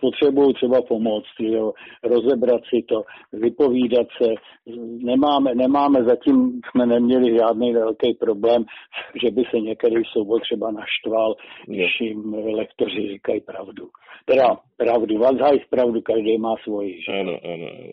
potřebují 0.00 0.54
třeba 0.54 0.82
pomoct, 0.82 1.40
jo, 1.40 1.72
rozebrat 2.02 2.60
si 2.68 2.82
to, 2.88 3.02
vypovídat 3.32 4.06
se. 4.22 4.28
Nemáme, 5.02 5.54
nemáme 5.54 6.04
zatím, 6.04 6.60
jsme 6.70 6.86
neměli 6.86 7.38
žádný 7.38 7.72
velký 7.72 8.14
problém, 8.14 8.64
že 9.22 9.30
by 9.30 9.42
se 9.50 9.60
některý 9.60 10.02
soubor 10.12 10.40
třeba 10.40 10.70
naštval, 10.70 11.34
když 11.66 12.00
jim 12.00 12.34
lektoři 12.34 13.08
říkají 13.12 13.40
pravdu. 13.40 13.88
Teda 14.24 14.56
pravdu, 14.76 15.18
Vazhajs 15.18 15.62
pravdu, 15.70 16.02
každý 16.02 16.38
má 16.38 16.54
svoji. 16.62 17.02
Že? 17.02 17.12
Ano, 17.20 17.38
ano, 17.44 17.66
ano. 17.84 17.92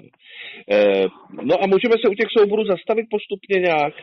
E, 0.71 1.03
no 1.43 1.55
a 1.63 1.67
můžeme 1.67 1.95
se 2.01 2.09
u 2.09 2.13
těch 2.13 2.27
souborů 2.37 2.63
zastavit 2.65 3.05
postupně 3.11 3.59
nějak? 3.59 3.93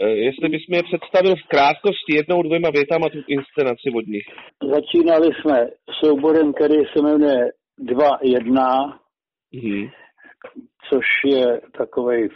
E, 0.00 0.08
jestli 0.08 0.48
bys 0.48 0.66
mi 0.68 0.76
je 0.76 0.82
představil 0.82 1.36
v 1.36 1.48
krátkosti 1.48 2.16
jednou, 2.16 2.42
dvěma 2.42 2.70
větama 2.70 3.08
tu 3.08 3.18
inscenaci 3.28 3.86
od 3.96 4.06
nich. 4.06 4.26
Začínali 4.74 5.28
jsme 5.34 5.66
souborem, 6.00 6.52
který 6.52 6.76
se 6.92 7.02
jmenuje 7.02 7.50
2.1, 7.80 8.98
Mhm. 9.54 9.88
což 10.88 11.06
je 11.26 11.60
takový 11.78 12.28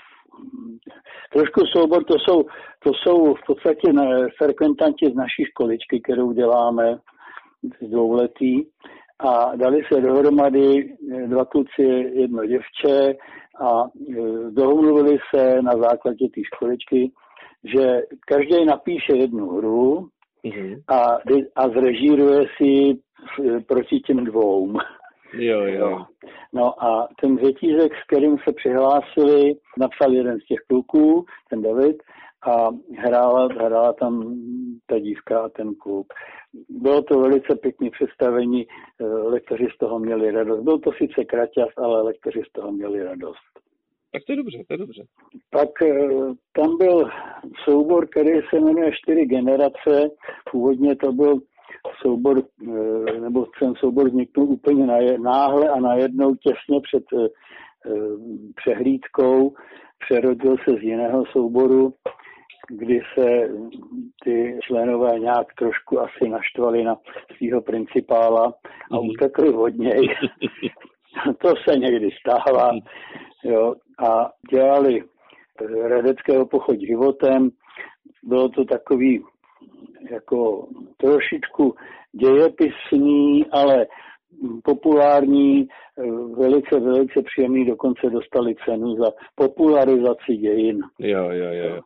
trošku 1.33 1.61
soubor, 1.77 2.05
to 2.05 2.15
jsou, 2.19 2.43
to 2.85 2.91
jsou 2.95 3.35
v 3.35 3.41
podstatě 3.47 3.93
ne- 3.93 4.29
frekventanti 4.39 5.07
z 5.07 5.15
naší 5.15 5.45
školičky, 5.51 6.01
kterou 6.01 6.33
děláme 6.33 6.99
z 7.81 7.91
dvouletý 7.91 8.63
a 9.19 9.57
dali 9.57 9.83
se 9.93 10.01
dohromady 10.01 10.97
eh, 11.15 11.27
dva 11.27 11.45
kluci, 11.45 11.83
jedno 12.15 12.47
děvče 12.47 13.15
a 13.61 13.83
eh, 13.85 14.51
domluvili 14.51 15.19
se 15.35 15.63
na 15.63 15.73
základě 15.73 16.29
té 16.35 16.41
školičky, 16.55 17.11
že 17.65 18.03
každý 18.27 18.65
napíše 18.65 19.17
jednu 19.17 19.49
hru 19.51 20.09
Mhm. 20.47 20.81
a, 20.89 21.19
a 21.57 21.69
zrežíruje 21.69 22.47
si 22.57 22.93
eh, 22.93 23.61
proti 23.61 24.01
těm 24.01 24.25
dvou. 24.25 24.73
Jo, 25.33 25.61
jo. 25.65 26.05
No 26.53 26.85
a 26.85 27.09
ten 27.21 27.39
řetízek, 27.39 27.93
s 27.95 28.07
kterým 28.07 28.37
se 28.39 28.53
přihlásili, 28.53 29.55
napsal 29.79 30.13
jeden 30.13 30.41
z 30.41 30.45
těch 30.45 30.59
kluků, 30.69 31.25
ten 31.51 31.63
David, 31.63 31.97
a 32.47 32.69
hrála, 32.99 33.49
hrála 33.49 33.93
tam 33.93 34.35
ta 34.87 34.99
dívka 34.99 35.41
a 35.41 35.49
ten 35.49 35.75
kluk. 35.75 36.07
Bylo 36.69 37.03
to 37.03 37.21
velice 37.21 37.57
pěkné 37.57 37.91
představení, 37.91 38.67
eh, 39.01 39.05
lektoři 39.05 39.67
z 39.75 39.79
toho 39.79 39.99
měli 39.99 40.31
radost. 40.31 40.63
Byl 40.63 40.79
to 40.79 40.93
sice 40.93 41.25
kraťas, 41.25 41.69
ale 41.77 42.03
lektoři 42.03 42.43
z 42.49 42.53
toho 42.53 42.73
měli 42.73 43.05
radost. 43.05 43.64
Tak 44.15 44.23
to 44.27 44.33
je 44.33 44.37
dobře, 44.37 44.59
to 44.69 44.75
je 44.75 44.79
dobře. 44.79 45.03
Pak 45.51 45.83
eh, 45.83 46.09
tam 46.53 46.79
byl 46.79 47.09
soubor, 47.65 48.07
který 48.09 48.31
se 48.51 48.61
jmenuje 48.61 48.93
Čtyři 48.93 49.27
generace. 49.27 50.11
Původně 50.51 50.97
to 50.97 51.13
byl 51.13 51.35
soubor, 52.03 52.43
eh, 52.69 53.21
nebo 53.21 53.47
ten 53.61 53.75
soubor 53.75 54.09
vzniknul 54.09 54.47
úplně 54.47 54.87
náhle 55.19 55.69
a 55.69 55.81
najednou 55.81 56.35
těsně 56.35 56.81
před 56.81 57.05
eh, 57.13 57.29
přehlídkou. 58.57 59.55
Přerodil 60.05 60.57
se 60.65 60.71
z 60.77 60.83
jiného 60.83 61.25
souboru, 61.33 61.95
kdy 62.69 63.01
se 63.15 63.49
ty 64.25 64.59
členové 64.63 65.19
nějak 65.19 65.55
trošku 65.59 66.01
asi 66.01 66.29
naštvali 66.29 66.85
na 66.85 66.97
svého 67.37 67.63
principála 67.63 68.45
a 68.93 68.97
Mhm. 69.01 69.09
utekli 69.09 69.49
od 69.55 69.75
něj. 69.75 70.09
to 71.39 71.55
se 71.69 71.79
někdy 71.79 72.09
stává. 72.21 72.71
Jo, 73.45 73.75
a 73.99 74.31
dělali 74.51 75.03
eh, 75.03 75.89
radeckého 75.89 76.47
pochod 76.47 76.81
životem. 76.81 77.51
Bylo 78.23 78.49
to 78.49 78.65
takový 78.65 79.25
jako 80.11 80.69
trošičku 80.97 81.75
dějepisný, 82.13 83.47
ale 83.51 83.87
populární, 84.65 85.67
eh, 85.99 86.03
velice, 86.39 86.81
velice 86.81 87.23
příjemný, 87.23 87.67
dokonce 87.67 88.11
dostali 88.11 88.55
cenu 88.65 88.95
za 88.97 89.11
popularizaci 89.35 90.37
dějin, 90.37 90.79
Jo, 90.99 91.29
jo, 91.31 91.51
jo. 91.53 91.81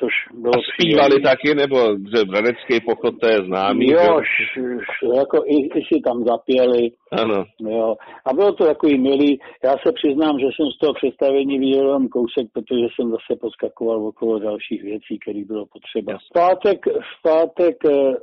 což 0.00 0.12
bylo 0.34 0.52
A 0.56 0.60
zpívali 0.74 1.08
příjemný. 1.08 1.22
taky, 1.30 1.54
nebo 1.54 1.76
že 2.10 2.24
Hradecký 2.30 2.80
pochod, 2.86 3.14
to 3.20 3.26
je 3.26 3.38
známý. 3.46 3.86
Jo, 3.90 4.20
š, 4.20 4.60
š, 4.80 5.16
jako 5.16 5.42
i, 5.46 5.56
i 5.78 5.80
si 5.94 6.00
tam 6.00 6.24
zapěli, 6.24 6.90
Ano. 7.12 7.44
Jo. 7.60 7.94
A 8.26 8.32
bylo 8.34 8.52
to 8.52 8.64
takový 8.64 8.98
milý. 8.98 9.40
Já 9.64 9.70
se 9.86 9.92
přiznám, 9.92 10.38
že 10.38 10.46
jsem 10.46 10.66
z 10.76 10.78
toho 10.78 10.94
představení 10.94 11.58
viděl 11.58 11.86
jenom 11.86 12.08
kousek, 12.08 12.46
protože 12.52 12.86
jsem 12.94 13.10
zase 13.10 13.40
poskakoval 13.40 14.06
okolo 14.06 14.38
dalších 14.38 14.82
věcí, 14.82 15.18
které 15.22 15.44
bylo 15.44 15.66
potřeba. 15.66 16.18
V 16.18 16.32
pátek, 16.34 16.86
v 16.86 17.22
pátek 17.22 17.76
eh, 17.84 18.14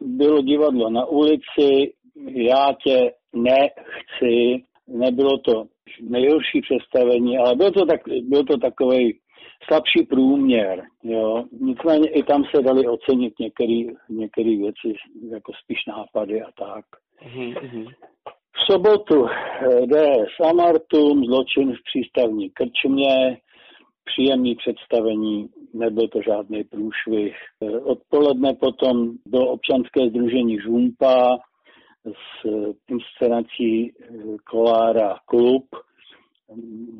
bylo 0.00 0.42
divadlo 0.42 0.90
na 0.90 1.04
ulici, 1.06 1.92
já 2.34 2.72
tě 2.86 3.12
nechci, 3.32 4.64
nebylo 4.88 5.38
to 5.38 5.64
nejhorší 6.00 6.60
představení, 6.60 7.38
ale 7.38 7.54
byl 7.54 7.70
to, 7.70 7.86
tak, 7.86 8.00
byl 8.22 8.44
to 8.44 8.58
takový 8.58 9.18
slabší 9.66 10.02
průměr. 10.02 10.82
Jo. 11.02 11.44
Nicméně 11.60 12.10
i 12.10 12.22
tam 12.22 12.44
se 12.54 12.62
dali 12.62 12.86
ocenit 12.86 13.34
některé 14.08 14.56
věci, 14.56 14.94
jako 15.32 15.52
spíš 15.62 15.86
nápady 15.88 16.42
a 16.42 16.48
tak. 16.58 16.84
Mm-hmm. 17.36 17.86
V 18.56 18.72
sobotu 18.72 19.26
eh, 19.26 19.86
DS 19.86 20.50
Amartum, 20.50 21.24
zločin 21.24 21.72
v 21.72 21.82
přístavní 21.84 22.50
krčmě, 22.50 23.38
příjemný 24.04 24.54
představení, 24.54 25.48
nebyl 25.74 26.08
to 26.08 26.22
žádný 26.22 26.64
průšvih. 26.64 27.36
Eh, 27.62 27.78
odpoledne 27.78 28.54
potom 28.54 29.10
bylo 29.26 29.46
občanské 29.46 30.08
združení 30.08 30.58
Žumpa 30.60 31.38
s 32.04 32.48
inscenací 32.88 33.90
eh, 33.90 34.12
Kolára 34.44 35.18
Klub, 35.24 35.66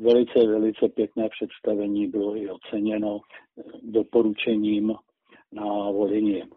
velice, 0.01 0.47
velice 0.47 0.87
pěkné 0.95 1.29
představení, 1.29 2.07
bylo 2.07 2.37
i 2.37 2.49
oceněno 2.49 3.21
doporučením 3.83 4.93
na 5.51 5.91
Vodině. 5.91 6.47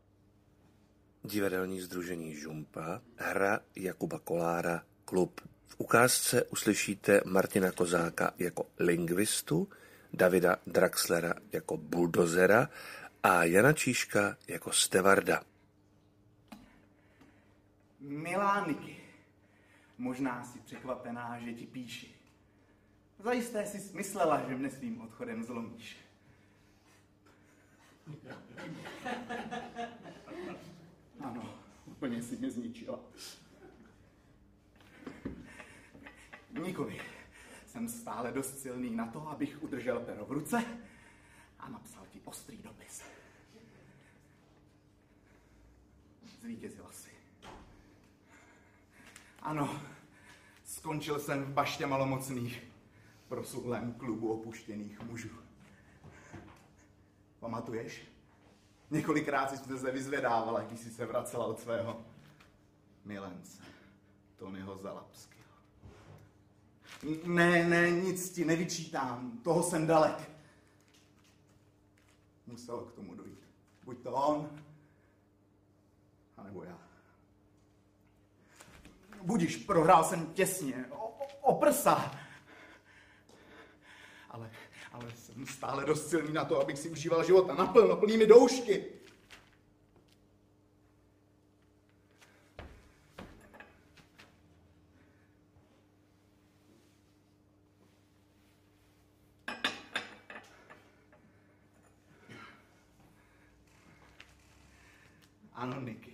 Divadelní 1.25 1.81
združení 1.81 2.35
Žumpa, 2.35 3.01
hra 3.17 3.61
Jakuba 3.77 4.19
Kolára, 4.19 4.83
klub. 5.05 5.41
V 5.67 5.81
ukázce 5.81 6.45
uslyšíte 6.45 7.21
Martina 7.27 7.73
Kozáka 7.73 8.35
jako 8.39 8.67
lingvistu, 8.79 9.69
Davida 10.13 10.57
Draxlera 10.67 11.35
jako 11.53 11.77
buldozera 11.77 12.69
a 13.23 13.45
Jana 13.45 13.73
Číška 13.73 14.37
jako 14.49 14.73
stevarda. 14.73 15.43
Milá 18.07 18.67
Niky, 18.67 18.97
možná 19.99 20.45
si 20.45 20.59
překvapená, 20.59 21.39
že 21.41 21.53
ti 21.53 21.67
píši. 21.67 22.15
Zajisté 23.19 23.67
si 23.67 23.81
smyslela, 23.81 24.49
že 24.49 24.55
mne 24.55 24.71
svým 24.71 25.01
odchodem 25.01 25.43
zlomíš. 25.43 25.97
Ano, 31.21 31.59
úplně 31.87 32.23
si 32.23 32.37
mě 32.37 32.51
zničila. 32.51 33.01
Nikoli. 36.63 37.01
Jsem 37.67 37.89
stále 37.89 38.33
dost 38.33 38.59
silný 38.59 38.97
na 38.97 39.07
to, 39.07 39.29
abych 39.29 39.63
udržel 39.63 40.01
pero 40.01 40.27
v 40.27 40.33
ruce 40.33 40.65
a 41.59 41.69
napsal 41.69 42.07
ti 42.13 42.21
ostrý 42.25 42.59
dopis. 42.59 43.03
Zvítězila 46.43 46.93
si. 46.93 47.16
Ano, 49.47 49.81
skončil 50.65 51.19
jsem 51.19 51.45
v 51.45 51.53
baště 51.53 51.87
malomocných 51.87 52.63
prosuhlém 53.29 53.93
klubu 53.93 54.33
opuštěných 54.33 55.03
mužů. 55.03 55.29
Pamatuješ? 57.41 58.03
Několikrát 58.91 59.51
jsi 59.51 59.79
se 59.79 59.91
vyzvedával, 59.93 60.65
když 60.67 60.81
jsi 60.81 60.91
se 60.91 61.07
vracela 61.07 61.47
od 61.47 61.61
svého 61.61 62.05
milence, 63.05 63.63
Tonyho 64.37 64.79
Zalapského. 64.79 65.51
Ne, 67.25 67.69
ne, 67.69 67.91
nic 67.91 68.31
ti 68.31 68.45
nevyčítám, 68.45 69.39
toho 69.45 69.63
jsem 69.63 69.87
dalek. 69.87 70.31
Muselo 72.47 72.85
k 72.85 72.93
tomu 72.93 73.15
dojít. 73.15 73.49
Buď 73.85 73.99
to 73.99 74.13
on, 74.13 74.63
anebo 76.37 76.63
já. 76.63 76.96
Budiš, 79.27 79.57
prohrál 79.57 80.05
jsem 80.05 80.27
těsně, 80.27 80.87
o, 80.91 81.27
o 81.41 81.55
prsa. 81.55 82.19
Ale, 84.31 84.51
ale 84.93 85.05
jsem 85.11 85.47
stále 85.47 85.85
dost 85.85 86.09
silný 86.09 86.33
na 86.33 86.45
to, 86.45 86.61
abych 86.61 86.79
si 86.79 86.91
užíval 86.91 87.25
života 87.25 87.55
naplno, 87.55 87.97
plnými 87.97 88.27
doušky. 88.27 88.85
Ano, 105.55 105.81
Niky. 105.81 106.13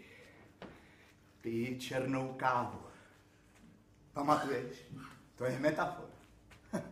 Ty 1.41 1.77
černou 1.81 2.35
kávu. 2.37 2.92
Pamatuješ? 4.13 4.77
To 5.35 5.45
je 5.45 5.59
metafora. 5.59 6.09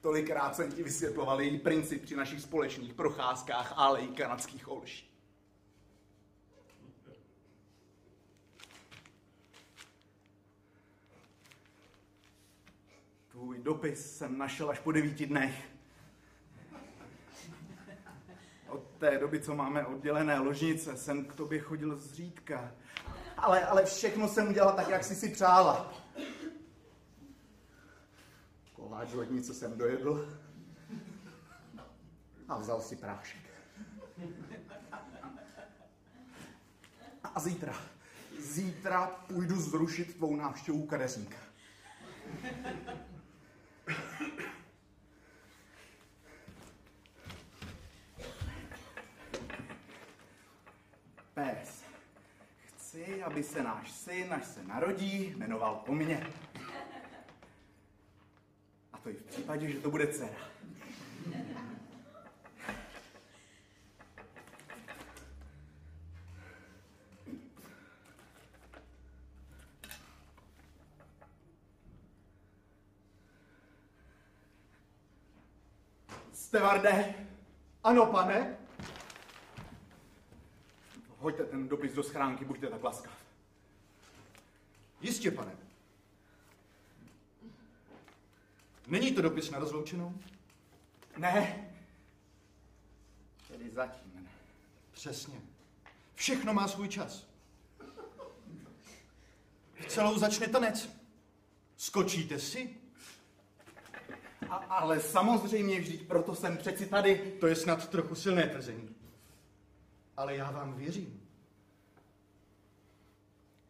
Tolikrát 0.00 0.56
jsem 0.56 0.72
ti 0.72 0.82
vysvětloval 0.82 1.40
její 1.40 1.58
princip 1.58 2.02
při 2.02 2.16
našich 2.16 2.40
společných 2.40 2.94
procházkách 2.94 3.72
alejí 3.76 4.08
kanadských 4.08 4.68
olší. 4.68 5.16
Tvůj 13.30 13.58
dopis 13.58 14.16
jsem 14.16 14.38
našel 14.38 14.70
až 14.70 14.78
po 14.78 14.92
devíti 14.92 15.26
dnech. 15.26 15.68
Od 18.68 18.84
té 18.98 19.18
doby, 19.18 19.40
co 19.40 19.54
máme 19.54 19.86
oddělené 19.86 20.38
ložnice, 20.38 20.96
jsem 20.96 21.24
k 21.24 21.34
tobě 21.34 21.60
chodil 21.60 21.96
zřídka. 21.96 22.72
Ale, 23.36 23.66
ale 23.66 23.84
všechno 23.84 24.28
jsem 24.28 24.48
udělal 24.48 24.76
tak, 24.76 24.88
jak 24.88 25.04
jsi 25.04 25.14
si 25.14 25.28
přála. 25.28 26.05
Koláč 28.96 29.12
lednice 29.12 29.54
jsem 29.54 29.78
dojedl 29.78 30.38
a 32.48 32.58
vzal 32.58 32.80
si 32.80 32.96
prášek. 32.96 33.40
A 37.34 37.40
zítra, 37.40 37.74
zítra 38.38 39.06
půjdu 39.06 39.56
zrušit 39.56 40.16
tvou 40.16 40.36
návštěvu 40.36 40.86
kadeřníka. 40.86 41.36
Pes. 51.34 51.84
Chci, 52.66 53.22
aby 53.22 53.42
se 53.42 53.62
náš 53.62 53.92
syn, 53.92 54.34
až 54.34 54.46
se 54.46 54.64
narodí, 54.64 55.34
jmenoval 55.36 55.82
po 55.86 55.94
mně. 55.94 56.26
To 59.06 59.10
i 59.10 59.14
v 59.14 59.22
případě, 59.22 59.68
že 59.68 59.78
to 59.78 59.90
bude 59.90 60.06
dcera. 60.06 60.36
Stevarde, 76.32 77.14
ano, 77.84 78.06
pane. 78.06 78.56
Hoďte 81.18 81.44
ten 81.44 81.68
dopis 81.68 81.92
do 81.92 82.02
schránky, 82.02 82.44
buďte 82.44 82.66
tak 82.66 82.82
laskav. 82.82 83.16
Jistě, 85.00 85.30
pane. 85.30 85.65
Není 88.86 89.12
to 89.12 89.22
dopis 89.22 89.50
na 89.50 89.58
rozloučenou? 89.58 90.14
Ne. 91.16 91.70
Tedy 93.48 93.70
zatím 93.70 94.12
ne. 94.14 94.30
Přesně. 94.92 95.40
Všechno 96.14 96.54
má 96.54 96.68
svůj 96.68 96.88
čas. 96.88 97.26
Celou 99.88 100.18
začne 100.18 100.48
tanec. 100.48 100.90
Skočíte 101.76 102.38
si? 102.38 102.76
A, 104.50 104.54
ale 104.54 105.00
samozřejmě 105.00 105.80
vždyť 105.80 106.06
proto 106.06 106.34
jsem 106.34 106.56
přeci 106.56 106.86
tady. 106.86 107.36
To 107.40 107.46
je 107.46 107.56
snad 107.56 107.88
trochu 107.88 108.14
silné 108.14 108.46
tvrzení. 108.46 108.94
Ale 110.16 110.36
já 110.36 110.50
vám 110.50 110.74
věřím. 110.74 111.22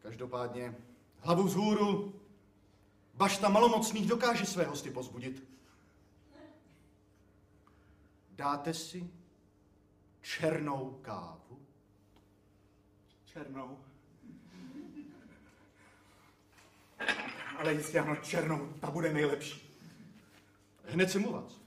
Každopádně 0.01 0.75
hlavu 1.19 1.43
vzhůru, 1.43 2.21
bašta 3.17 3.49
malomocných 3.49 4.07
dokáže 4.07 4.45
své 4.45 4.65
hosty 4.65 4.91
pozbudit. 4.91 5.43
Dáte 8.31 8.73
si 8.73 9.09
černou 10.21 10.99
kávu? 11.01 11.59
Černou. 13.25 13.79
Ale 17.57 17.73
jistě 17.73 17.99
ano, 17.99 18.15
černou, 18.15 18.73
ta 18.79 18.91
bude 18.91 19.13
nejlepší. 19.13 19.79
Hned 20.85 21.11
jsem 21.11 21.25
u 21.25 21.31
vás. 21.31 21.61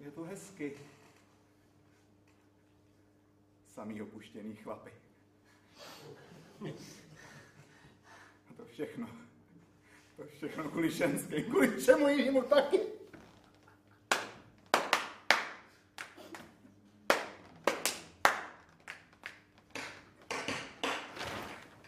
Je 0.00 0.10
to 0.10 0.22
hezky. 0.22 0.89
Samý 3.80 4.02
opuštěný 4.02 4.56
chlapy. 4.56 4.90
A 8.50 8.54
to 8.56 8.64
všechno, 8.64 9.08
to 10.16 10.22
všechno 10.36 10.70
kvůli 10.70 10.90
ženské, 10.90 11.42
kvůli 11.42 11.84
čemu 11.84 12.08
jinému 12.08 12.42
taky. 12.42 12.80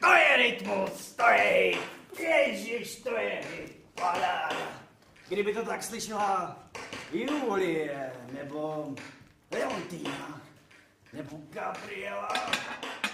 To 0.00 0.12
je 0.12 0.36
rytmus, 0.36 1.12
to 1.16 1.28
je 1.28 1.78
Ježiš, 2.18 3.02
to 3.02 3.16
je 3.16 3.42
paráda. 3.94 4.82
Kdyby 5.28 5.54
to 5.54 5.64
tak 5.64 5.82
slyšela 5.82 6.62
Julie, 7.12 8.12
nebo 8.32 8.94
Leontína, 9.50 10.51
nebo 11.12 11.40
Gabriela, 11.50 12.28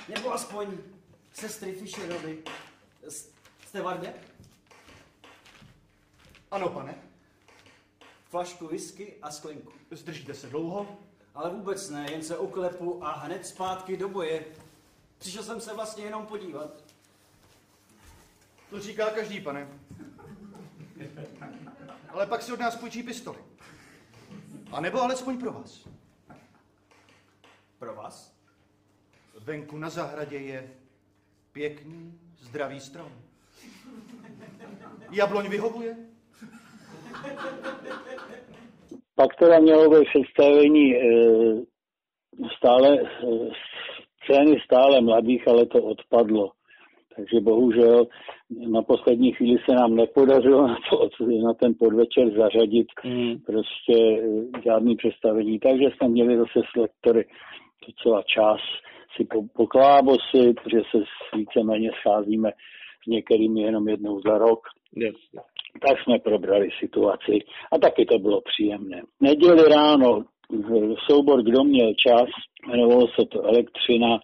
nebo 0.08 0.32
aspoň 0.32 0.78
sestry 1.32 1.72
Fischerovi. 1.72 2.42
Jste 3.66 3.82
Vardě? 3.82 4.14
Ano, 6.50 6.68
pane. 6.68 6.94
Flašku 8.28 8.66
whisky 8.66 9.14
a 9.22 9.30
sklinku. 9.30 9.72
Zdržíte 9.90 10.34
se 10.34 10.46
dlouho? 10.46 10.98
Ale 11.34 11.50
vůbec 11.50 11.90
ne, 11.90 12.10
jen 12.10 12.22
se 12.22 12.38
uklepu 12.38 13.04
a 13.04 13.12
hned 13.12 13.46
zpátky 13.46 13.96
do 13.96 14.08
boje. 14.08 14.44
Přišel 15.18 15.42
jsem 15.42 15.60
se 15.60 15.74
vlastně 15.74 16.04
jenom 16.04 16.26
podívat. 16.26 16.70
To 18.70 18.80
říká 18.80 19.10
každý, 19.10 19.40
pane. 19.40 19.68
Ale 22.08 22.26
pak 22.26 22.42
si 22.42 22.52
od 22.52 22.60
nás 22.60 22.76
půjčí 22.76 23.02
pistoli. 23.02 23.38
A 24.72 24.80
nebo 24.80 25.02
alespoň 25.02 25.40
pro 25.40 25.52
vás. 25.52 25.88
Pro 27.78 27.94
vás? 27.94 28.38
Venku 29.44 29.78
na 29.78 29.88
zahradě 29.88 30.36
je 30.36 30.70
pěkný, 31.52 32.12
zdravý 32.40 32.80
strom. 32.80 33.12
Jabloň 35.10 35.48
vyhovuje? 35.48 35.96
Pak 39.14 39.36
teda 39.38 39.58
mělo 39.58 39.90
být 39.90 40.08
představení 40.08 40.96
e, 40.96 41.00
stále, 42.56 43.00
e, 43.00 43.06
scény 44.24 44.60
stále 44.64 45.00
mladých, 45.00 45.48
ale 45.48 45.66
to 45.66 45.82
odpadlo. 45.82 46.52
Takže 47.16 47.40
bohužel 47.40 48.06
na 48.50 48.82
poslední 48.82 49.32
chvíli 49.32 49.58
se 49.68 49.74
nám 49.74 49.94
nepodařilo 49.94 50.66
na, 50.66 50.76
to, 50.90 51.08
na 51.44 51.54
ten 51.54 51.74
podvečer 51.74 52.30
zařadit 52.30 52.86
mm. 53.04 53.38
prostě 53.46 53.94
e, 53.94 54.62
žádný 54.64 54.96
představení. 54.96 55.58
Takže 55.58 55.84
jsme 55.84 56.08
měli 56.08 56.38
zase 56.38 56.60
s 56.72 56.76
lektory 56.76 57.24
docela 57.88 58.22
čas 58.22 58.60
si 59.16 59.24
po, 59.24 59.42
poklábosit, 59.56 60.56
že 60.72 60.80
se 60.90 60.98
víceméně 61.36 61.90
scházíme 62.00 62.50
s 63.04 63.06
některými 63.06 63.60
jenom 63.60 63.88
jednou 63.88 64.20
za 64.20 64.38
rok. 64.38 64.60
Yes. 64.96 65.16
Tak 65.86 66.02
jsme 66.02 66.18
probrali 66.18 66.68
situaci 66.80 67.38
a 67.72 67.78
taky 67.78 68.04
to 68.04 68.18
bylo 68.18 68.40
příjemné. 68.40 69.02
Neděli 69.20 69.68
ráno 69.68 70.24
soubor 71.10 71.42
Kdo 71.42 71.64
měl 71.64 71.92
čas, 71.94 72.28
jmenovalo 72.66 73.08
se 73.08 73.26
to 73.30 73.42
Elektřina, 73.42 74.18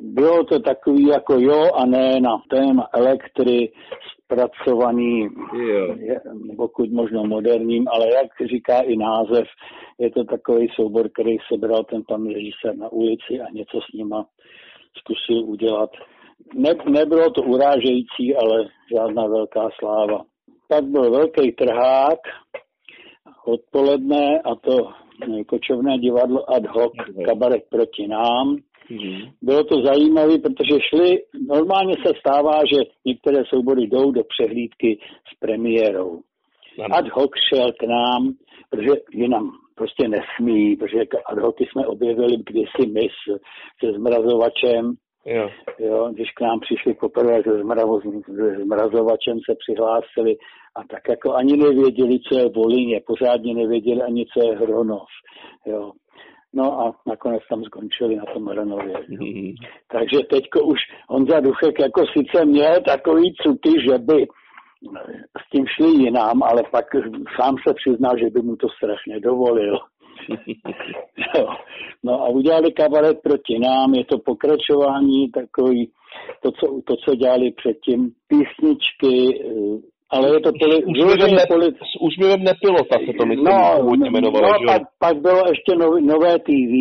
bylo 0.00 0.44
to 0.44 0.58
takový 0.60 1.06
jako 1.06 1.34
jo 1.38 1.70
a 1.74 1.86
ne 1.86 2.20
na 2.20 2.42
téma 2.50 2.88
elektry 2.92 3.72
zpracovaný, 4.28 5.28
Jo. 5.54 5.96
pokud 6.56 6.92
možno 6.92 7.24
moderním, 7.24 7.88
ale 7.88 8.06
jak 8.14 8.50
říká 8.50 8.80
i 8.80 8.96
název, 8.96 9.46
je 9.98 10.10
to 10.10 10.24
takový 10.24 10.68
soubor, 10.74 11.08
který 11.08 11.36
sebral 11.52 11.84
ten 11.84 12.02
pan 12.08 12.26
režisér 12.26 12.76
na 12.76 12.92
ulici 12.92 13.40
a 13.40 13.50
něco 13.52 13.80
s 13.80 13.92
nima 13.94 14.26
zkusil 14.98 15.44
udělat. 15.44 15.90
Ne, 16.54 16.70
nebylo 16.90 17.30
to 17.30 17.42
urážející, 17.42 18.36
ale 18.36 18.68
žádná 18.96 19.26
velká 19.26 19.68
sláva. 19.78 20.24
Pak 20.68 20.84
byl 20.84 21.10
velký 21.10 21.52
trhák 21.52 22.18
odpoledne 23.44 24.40
a 24.44 24.54
to 24.54 24.90
kočovné 25.46 25.98
divadlo 25.98 26.50
ad 26.50 26.66
hoc, 26.66 26.92
kabaret 27.26 27.62
proti 27.70 28.08
nám. 28.08 28.56
Bylo 29.42 29.64
to 29.64 29.82
zajímavé, 29.82 30.38
protože 30.38 30.78
šli, 30.88 31.18
normálně 31.48 31.94
se 32.06 32.12
stává, 32.20 32.60
že 32.72 32.80
některé 33.04 33.42
soubory 33.44 33.82
jdou 33.82 34.10
do 34.10 34.22
přehlídky 34.24 34.98
s 35.34 35.38
premiérou. 35.38 36.20
Ad 36.90 37.08
hoc 37.08 37.30
šel 37.48 37.72
k 37.72 37.82
nám, 37.82 38.34
protože 38.70 39.00
jinam 39.12 39.50
prostě 39.74 40.08
nesmí, 40.08 40.76
protože 40.76 40.98
ad 41.26 41.38
hoc 41.38 41.56
jsme 41.60 41.86
objevili 41.86 42.36
kdysi 42.36 42.86
my 42.92 43.00
s, 43.00 43.40
se 43.84 43.92
zmrazovačem, 43.92 44.94
Jo. 45.26 45.50
jo, 45.78 46.10
když 46.12 46.32
k 46.32 46.40
nám 46.40 46.60
přišli 46.60 46.94
poprvé 46.94 47.42
se, 47.42 47.58
zmravo, 47.58 48.00
se 48.00 48.10
zmrazovačem 48.64 49.38
se 49.50 49.54
přihlásili 49.58 50.36
a 50.76 50.80
tak 50.90 51.08
jako 51.08 51.34
ani 51.34 51.56
nevěděli, 51.56 52.20
co 52.20 52.38
je 52.38 52.48
Volině, 52.48 53.00
pořádně 53.06 53.54
nevěděli 53.54 54.02
ani, 54.02 54.26
co 54.26 54.46
je 54.46 54.56
Hronov. 54.56 55.08
Jo. 55.66 55.92
No 56.54 56.80
a 56.80 56.92
nakonec 57.06 57.42
tam 57.50 57.64
skončili 57.64 58.16
na 58.16 58.24
tom 58.24 58.46
Hronově. 58.46 58.94
Jo. 59.08 59.54
Takže 59.92 60.18
teďko 60.30 60.60
už 60.60 60.78
Honza 61.08 61.40
Duchek 61.40 61.80
jako 61.80 62.04
sice 62.06 62.44
měl 62.44 62.80
takový 62.86 63.34
cuky, 63.34 63.70
že 63.88 63.98
by 63.98 64.26
s 65.46 65.50
tím 65.52 65.66
šli 65.66 65.88
jinam, 65.88 66.42
ale 66.42 66.62
pak 66.70 66.84
sám 67.40 67.54
se 67.68 67.74
přiznal, 67.74 68.18
že 68.18 68.30
by 68.30 68.42
mu 68.42 68.56
to 68.56 68.68
strašně 68.68 69.20
dovolil. 69.20 69.78
jo. 71.36 71.48
No 72.02 72.12
a 72.22 72.28
udělali 72.28 72.72
kabaret 72.72 73.22
proti 73.22 73.58
nám, 73.58 73.94
je 73.94 74.04
to 74.04 74.18
pokračování 74.18 75.30
takový, 75.30 75.92
to, 76.42 76.50
co, 76.52 76.80
to, 76.86 76.96
co 76.96 77.14
dělali 77.14 77.52
předtím, 77.52 78.10
písničky, 78.28 79.44
eh, 79.44 79.97
ale 80.10 80.28
je 80.34 80.40
to 80.40 80.50
poli, 80.60 80.76
S 80.76 80.86
úsměvem, 80.86 81.34
ne, 81.36 81.44
poli, 81.48 81.66
s 81.66 81.94
úsměvem 82.00 82.44
nepilota 82.44 82.96
se 83.06 83.12
to 83.18 83.26
myslím 83.26 83.44
no, 83.44 83.76
původně 83.80 84.10
jmenovalo, 84.10 84.48
no 84.48 84.54
že 84.60 84.66
pak, 84.66 84.82
pak 84.98 85.16
bylo 85.20 85.42
ještě 85.48 85.76
nov, 85.76 85.94
nové 86.00 86.38
TV, 86.38 86.72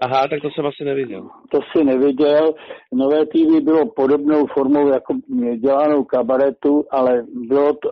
Aha, 0.00 0.28
tak 0.28 0.42
to 0.42 0.50
jsem 0.50 0.66
asi 0.66 0.84
neviděl. 0.84 1.28
to 1.50 1.58
si 1.76 1.84
neviděl. 1.84 2.54
Nové 2.92 3.26
TV 3.26 3.60
bylo 3.62 3.90
podobnou 3.96 4.46
formou 4.46 4.88
jako 4.88 5.14
dělanou 5.56 6.04
kabaretu, 6.04 6.84
ale 6.90 7.22
bylo 7.48 7.72
to 7.72 7.90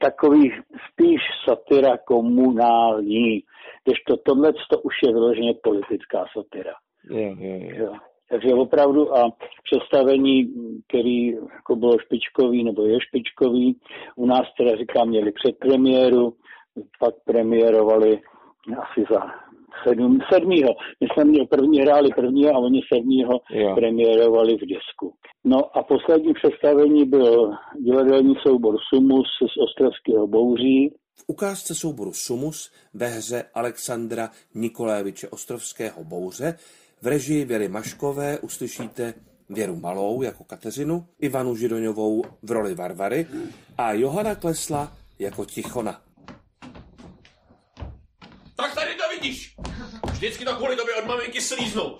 takový 0.00 0.50
spíš 0.92 1.20
satira 1.48 1.96
komunální, 2.06 3.40
když 3.84 3.98
to 4.08 4.16
tohle 4.16 4.52
to 4.52 4.78
už 4.78 4.94
je 5.06 5.12
vyloženě 5.12 5.54
politická 5.62 6.24
satira. 6.36 6.72
Jo, 7.10 7.18
jo, 7.18 7.58
jo. 7.60 7.84
Jo. 7.84 7.92
Takže 8.32 8.54
opravdu 8.54 9.16
a 9.16 9.30
představení, 9.64 10.52
který 10.88 11.26
jako 11.26 11.76
bylo 11.76 11.98
špičkový 11.98 12.64
nebo 12.64 12.82
je 12.82 12.98
špičkový, 13.00 13.76
u 14.16 14.26
nás 14.26 14.42
teda 14.58 14.76
říkám, 14.76 15.08
měli 15.08 15.32
předpremiéru, 15.32 16.34
pak 17.00 17.14
premiérovali 17.24 18.20
asi 18.78 19.04
za 19.12 19.20
sedm, 19.84 20.18
sedmýho. 20.32 20.68
My 21.00 21.06
jsme 21.12 21.24
měli 21.24 21.46
první 21.46 21.80
hráli 21.80 22.08
prvního 22.16 22.50
a 22.54 22.58
oni 22.58 22.80
sedmýho 22.94 23.40
Jo. 23.50 23.74
premiérovali 23.74 24.56
v 24.56 24.60
disku. 24.60 25.14
No 25.44 25.76
a 25.78 25.82
poslední 25.82 26.34
představení 26.34 27.04
byl 27.04 27.52
divadelní 27.78 28.34
soubor 28.42 28.76
Sumus 28.88 29.26
z 29.54 29.56
Ostrovského 29.62 30.26
bouří. 30.26 30.94
V 31.14 31.24
ukázce 31.26 31.74
souboru 31.74 32.12
Sumus 32.12 32.72
ve 32.94 33.06
hře 33.06 33.44
Alexandra 33.54 34.28
Nikoléviče 34.54 35.28
Ostrovského 35.28 36.04
bouře 36.04 36.54
v 37.02 37.06
režii 37.06 37.44
Věry 37.44 37.68
Maškové 37.68 38.38
uslyšíte 38.38 39.14
Věru 39.48 39.76
Malou 39.76 40.22
jako 40.22 40.44
Kateřinu, 40.44 41.08
Ivanu 41.18 41.56
Židoňovou 41.56 42.24
v 42.42 42.50
roli 42.50 42.74
Varvary 42.74 43.26
a 43.78 43.92
Johana 43.92 44.34
Klesla 44.34 44.96
jako 45.18 45.44
Tichona. 45.44 46.02
Tak 48.56 48.74
tady 48.74 48.94
to 48.94 49.08
vidíš. 49.14 49.56
Vždycky 50.12 50.44
to 50.44 50.56
kvůli 50.56 50.76
tobě 50.76 50.94
od 50.94 51.06
maminky 51.06 51.40
slíznu. 51.40 51.98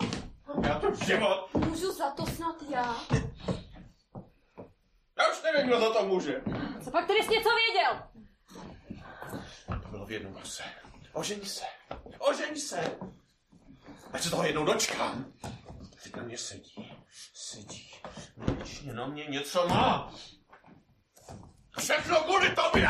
Já 0.62 0.78
to 0.78 0.94
život. 1.04 1.54
Můžu 1.54 1.92
za 1.92 2.10
to 2.10 2.26
snad 2.26 2.56
já? 2.70 2.96
Já 5.18 5.32
už 5.32 5.42
nevím, 5.44 5.66
kdo 5.66 5.80
za 5.80 5.92
to 5.92 6.06
může. 6.06 6.42
Co 6.84 6.90
pak 6.90 7.06
tady 7.06 7.18
jsi 7.18 7.30
něco 7.30 7.48
věděl? 7.48 8.02
To 9.82 9.88
bylo 9.88 10.06
v 10.06 10.12
jednom 10.12 10.34
kuse. 10.34 10.62
Ožení 11.12 11.46
se. 11.46 11.64
Ožení 12.18 12.60
se. 12.60 12.96
Ať 14.12 14.22
se 14.22 14.30
toho 14.30 14.44
jednou 14.44 14.64
dočkám. 14.64 15.32
Teď 16.02 16.16
na 16.16 16.22
mě 16.22 16.38
sedí. 16.38 17.04
Sedí. 17.34 17.94
Konečně 18.44 18.92
na 18.92 19.06
mě 19.06 19.24
něco 19.26 19.68
má. 19.68 20.12
Všechno 21.78 22.20
kvůli 22.20 22.54
tobě. 22.54 22.88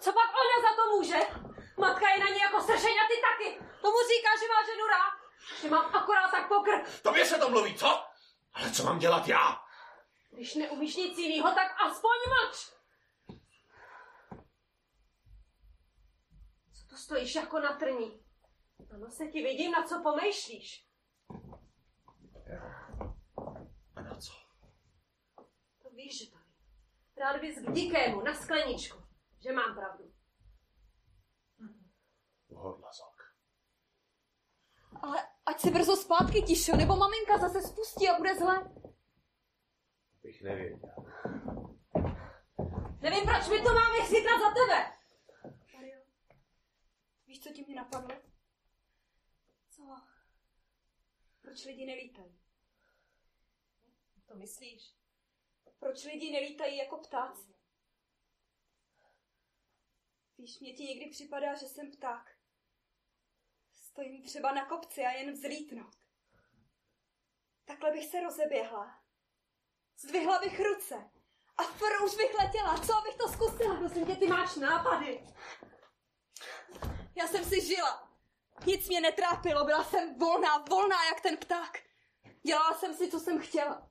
Co 0.00 0.12
pak 0.12 0.30
ona 0.42 0.56
za 0.66 0.76
to 0.76 0.96
může? 0.96 1.18
Matka 1.76 2.08
je 2.10 2.18
na 2.18 2.26
ní 2.26 2.38
jako 2.38 2.60
sršeň 2.60 2.94
a 2.98 3.06
ty 3.08 3.16
taky. 3.28 3.64
Tomu 3.82 3.96
říká, 4.10 4.30
že 4.40 4.46
má 4.54 4.60
ženu 4.66 4.86
rád. 4.86 5.12
Že 5.62 5.70
mám 5.70 5.96
akorát 5.96 6.30
tak 6.30 6.48
pokr. 6.48 6.70
Tobě 7.02 7.26
se 7.26 7.38
to 7.38 7.50
mluví, 7.50 7.74
co? 7.74 8.04
Ale 8.54 8.70
co 8.70 8.84
mám 8.84 8.98
dělat 8.98 9.28
já? 9.28 9.60
Když 10.30 10.54
neumíš 10.54 10.96
nic 10.96 11.18
jinýho, 11.18 11.50
tak 11.54 11.80
aspoň 11.86 12.10
mlč. 12.28 12.56
Co 16.72 16.86
to 16.88 16.89
stojíš 17.00 17.34
jako 17.34 17.60
na 17.60 17.76
trní? 17.76 18.24
Ano, 18.90 19.10
se 19.10 19.26
ti 19.26 19.42
vidím, 19.42 19.72
na 19.72 19.82
co 19.82 20.02
pomýšlíš. 20.02 20.86
A 23.96 24.02
na 24.02 24.14
co? 24.14 24.32
To 25.82 25.90
víš, 25.90 26.18
že 26.18 26.30
to 26.30 26.38
vím. 26.38 26.54
Rád 27.16 27.40
bys 27.40 27.58
k 27.58 27.70
dikému, 27.70 28.20
na 28.22 28.34
skleničku, 28.34 29.02
že 29.40 29.52
mám 29.52 29.74
pravdu. 29.74 30.12
Hodlazok. 32.54 33.16
Ale 35.02 35.18
ať 35.46 35.60
si 35.60 35.70
brzo 35.70 35.96
zpátky, 35.96 36.42
Tišo, 36.42 36.76
nebo 36.76 36.96
maminka 36.96 37.38
zase 37.38 37.62
spustí 37.62 38.08
a 38.08 38.16
bude 38.16 38.34
zle. 38.34 38.70
Bych 40.22 40.42
nevěděl. 40.42 40.94
Nevím, 43.00 43.24
proč 43.24 43.48
mi 43.48 43.62
to 43.62 43.74
máme 43.74 44.00
chytat 44.04 44.40
za 44.40 44.50
tebe. 44.50 44.99
Víš, 47.40 47.48
co 47.48 47.54
ti 47.54 47.64
mě 47.64 47.74
napadlo? 47.74 48.16
Co? 49.70 49.82
Proč 51.40 51.64
lidi 51.64 51.86
nelítají? 51.86 52.40
To 54.26 54.34
myslíš? 54.34 54.94
Proč 55.78 56.04
lidi 56.04 56.32
nelítají 56.32 56.76
jako 56.76 56.98
ptáci? 56.98 57.54
Víš, 60.38 60.60
mě 60.60 60.72
ti 60.72 60.84
někdy 60.84 61.10
připadá, 61.10 61.54
že 61.54 61.66
jsem 61.66 61.90
pták. 61.90 62.38
Stojím 63.72 64.22
třeba 64.22 64.52
na 64.52 64.66
kopci 64.66 65.04
a 65.04 65.10
jen 65.10 65.32
vzlítnout. 65.32 65.96
Takhle 67.64 67.92
bych 67.92 68.06
se 68.06 68.20
rozeběhla. 68.20 69.02
Zdvihla 69.96 70.38
bych 70.38 70.60
ruce. 70.60 71.10
A 71.56 71.62
fr 71.62 72.04
už 72.04 72.16
bych 72.16 72.34
letěla. 72.34 72.86
Co, 72.86 72.94
abych 72.98 73.16
to 73.16 73.28
zkusila? 73.28 73.76
Prosím 73.76 74.06
tě, 74.06 74.16
ty 74.16 74.26
máš 74.26 74.56
nápady. 74.56 75.26
Já 77.20 77.26
jsem 77.26 77.44
si 77.44 77.66
žila. 77.66 78.10
Nic 78.66 78.88
mě 78.88 79.00
netrápilo. 79.00 79.64
Byla 79.64 79.84
jsem 79.84 80.18
volná, 80.18 80.58
volná 80.58 81.04
jak 81.04 81.20
ten 81.20 81.36
pták. 81.36 81.82
Dělala 82.42 82.78
jsem 82.78 82.94
si, 82.94 83.10
co 83.10 83.20
jsem 83.20 83.40
chtěla. 83.40 83.90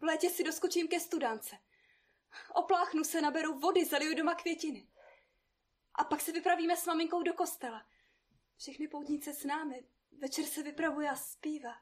V 0.00 0.02
létě 0.02 0.30
si 0.30 0.44
doskočím 0.44 0.88
ke 0.88 1.00
studance. 1.00 1.58
Opláchnu 2.54 3.04
se, 3.04 3.20
naberu 3.20 3.58
vody, 3.58 3.84
zaliju 3.84 4.14
doma 4.14 4.34
květiny. 4.34 4.88
A 5.94 6.04
pak 6.04 6.20
se 6.20 6.32
vypravíme 6.32 6.76
s 6.76 6.86
maminkou 6.86 7.22
do 7.22 7.34
kostela. 7.34 7.86
Všechny 8.56 8.88
poutnice 8.88 9.34
s 9.34 9.44
námi. 9.44 9.88
Večer 10.18 10.44
se 10.44 10.62
vypravuje 10.62 11.10
a 11.10 11.16
zpívá. 11.16 11.74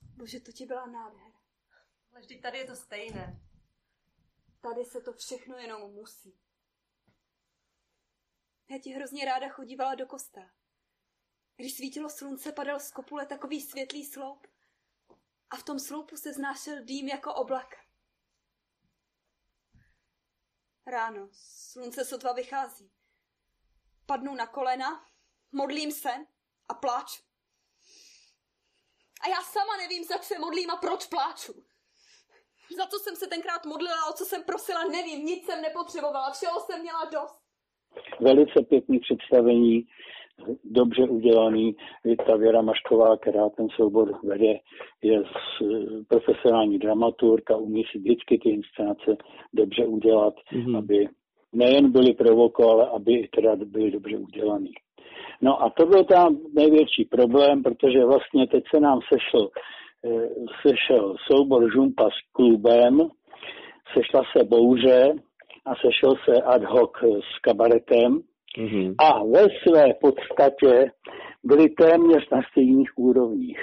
Bože, 0.00 0.40
to 0.40 0.52
ti 0.52 0.66
byla 0.66 0.86
nádhera. 0.86 1.40
Ale 2.10 2.20
vždyť 2.20 2.42
tady 2.42 2.58
je 2.58 2.64
to 2.64 2.76
stejné. 2.76 3.40
Tady 4.60 4.84
se 4.84 5.00
to 5.00 5.12
všechno 5.12 5.56
jenom 5.56 5.92
musí. 5.92 6.43
Já 8.68 8.78
ti 8.78 8.90
hrozně 8.90 9.24
ráda 9.24 9.48
chodívala 9.48 9.94
do 9.94 10.06
kostela. 10.06 10.50
Když 11.56 11.76
svítilo 11.76 12.10
slunce, 12.10 12.52
padal 12.52 12.80
z 12.80 12.90
kopule 12.90 13.26
takový 13.26 13.60
světlý 13.60 14.04
sloup. 14.04 14.46
A 15.50 15.56
v 15.56 15.62
tom 15.62 15.78
sloupu 15.78 16.16
se 16.16 16.32
znášel 16.32 16.84
dým 16.84 17.08
jako 17.08 17.34
oblak. 17.34 17.74
Ráno, 20.86 21.28
slunce 21.32 22.04
sotva 22.04 22.32
vychází. 22.32 22.92
Padnu 24.06 24.34
na 24.34 24.46
kolena, 24.46 25.10
modlím 25.52 25.92
se 25.92 26.26
a 26.68 26.74
pláču. 26.74 27.22
A 29.20 29.28
já 29.28 29.42
sama 29.42 29.76
nevím, 29.76 30.04
za 30.04 30.18
co 30.18 30.24
se 30.24 30.38
modlím 30.38 30.70
a 30.70 30.76
proč 30.76 31.06
pláču. 31.06 31.66
Za 32.76 32.86
co 32.86 32.98
jsem 32.98 33.16
se 33.16 33.26
tenkrát 33.26 33.64
modlila, 33.64 34.06
o 34.06 34.12
co 34.12 34.24
jsem 34.24 34.44
prosila, 34.44 34.84
nevím, 34.84 35.26
nic 35.26 35.46
jsem 35.46 35.62
nepotřebovala, 35.62 36.32
všeho 36.32 36.60
jsem 36.60 36.80
měla 36.80 37.04
dost. 37.04 37.43
Velice 38.20 38.62
pěkný 38.68 38.98
představení, 38.98 39.84
dobře 40.64 41.02
udělaný. 41.02 41.76
Ta 42.26 42.36
Věra 42.36 42.62
Mašková, 42.62 43.16
která 43.16 43.48
ten 43.48 43.68
soubor 43.68 44.18
vede, 44.24 44.54
je 45.02 45.22
profesionální 46.08 46.78
dramaturg 46.78 47.50
a 47.50 47.56
umí 47.56 47.84
si 47.92 47.98
vždycky 47.98 48.38
ty 48.38 48.50
inscenace 48.50 49.16
dobře 49.52 49.86
udělat, 49.86 50.34
mm-hmm. 50.52 50.78
aby 50.78 51.08
nejen 51.52 51.92
byly 51.92 52.14
provoko, 52.14 52.70
ale 52.70 52.88
aby 52.88 53.28
teda 53.36 53.56
byly 53.56 53.90
dobře 53.90 54.16
udělaný. 54.16 54.70
No 55.42 55.62
a 55.62 55.70
to 55.70 55.86
byl 55.86 56.04
tam 56.04 56.38
největší 56.54 57.04
problém, 57.04 57.62
protože 57.62 58.04
vlastně 58.04 58.46
teď 58.46 58.64
se 58.74 58.80
nám 58.80 59.00
sešel, 59.12 59.48
eh, 60.04 60.28
sešel 60.66 61.16
soubor 61.32 61.72
Žumpa 61.72 62.10
s 62.10 62.32
klubem, 62.32 63.08
sešla 63.94 64.22
se 64.36 64.44
bouře 64.44 65.14
a 65.66 65.74
sešel 65.74 66.14
se 66.24 66.42
ad 66.42 66.64
hoc 66.64 66.92
s 67.02 67.38
kabaretem 67.40 68.20
mm-hmm. 68.58 68.94
a 68.98 69.24
ve 69.24 69.46
své 69.62 69.94
podstatě 70.00 70.90
byli 71.44 71.68
téměř 71.68 72.28
na 72.32 72.40
stejných 72.50 72.90
úrovních. 72.96 73.60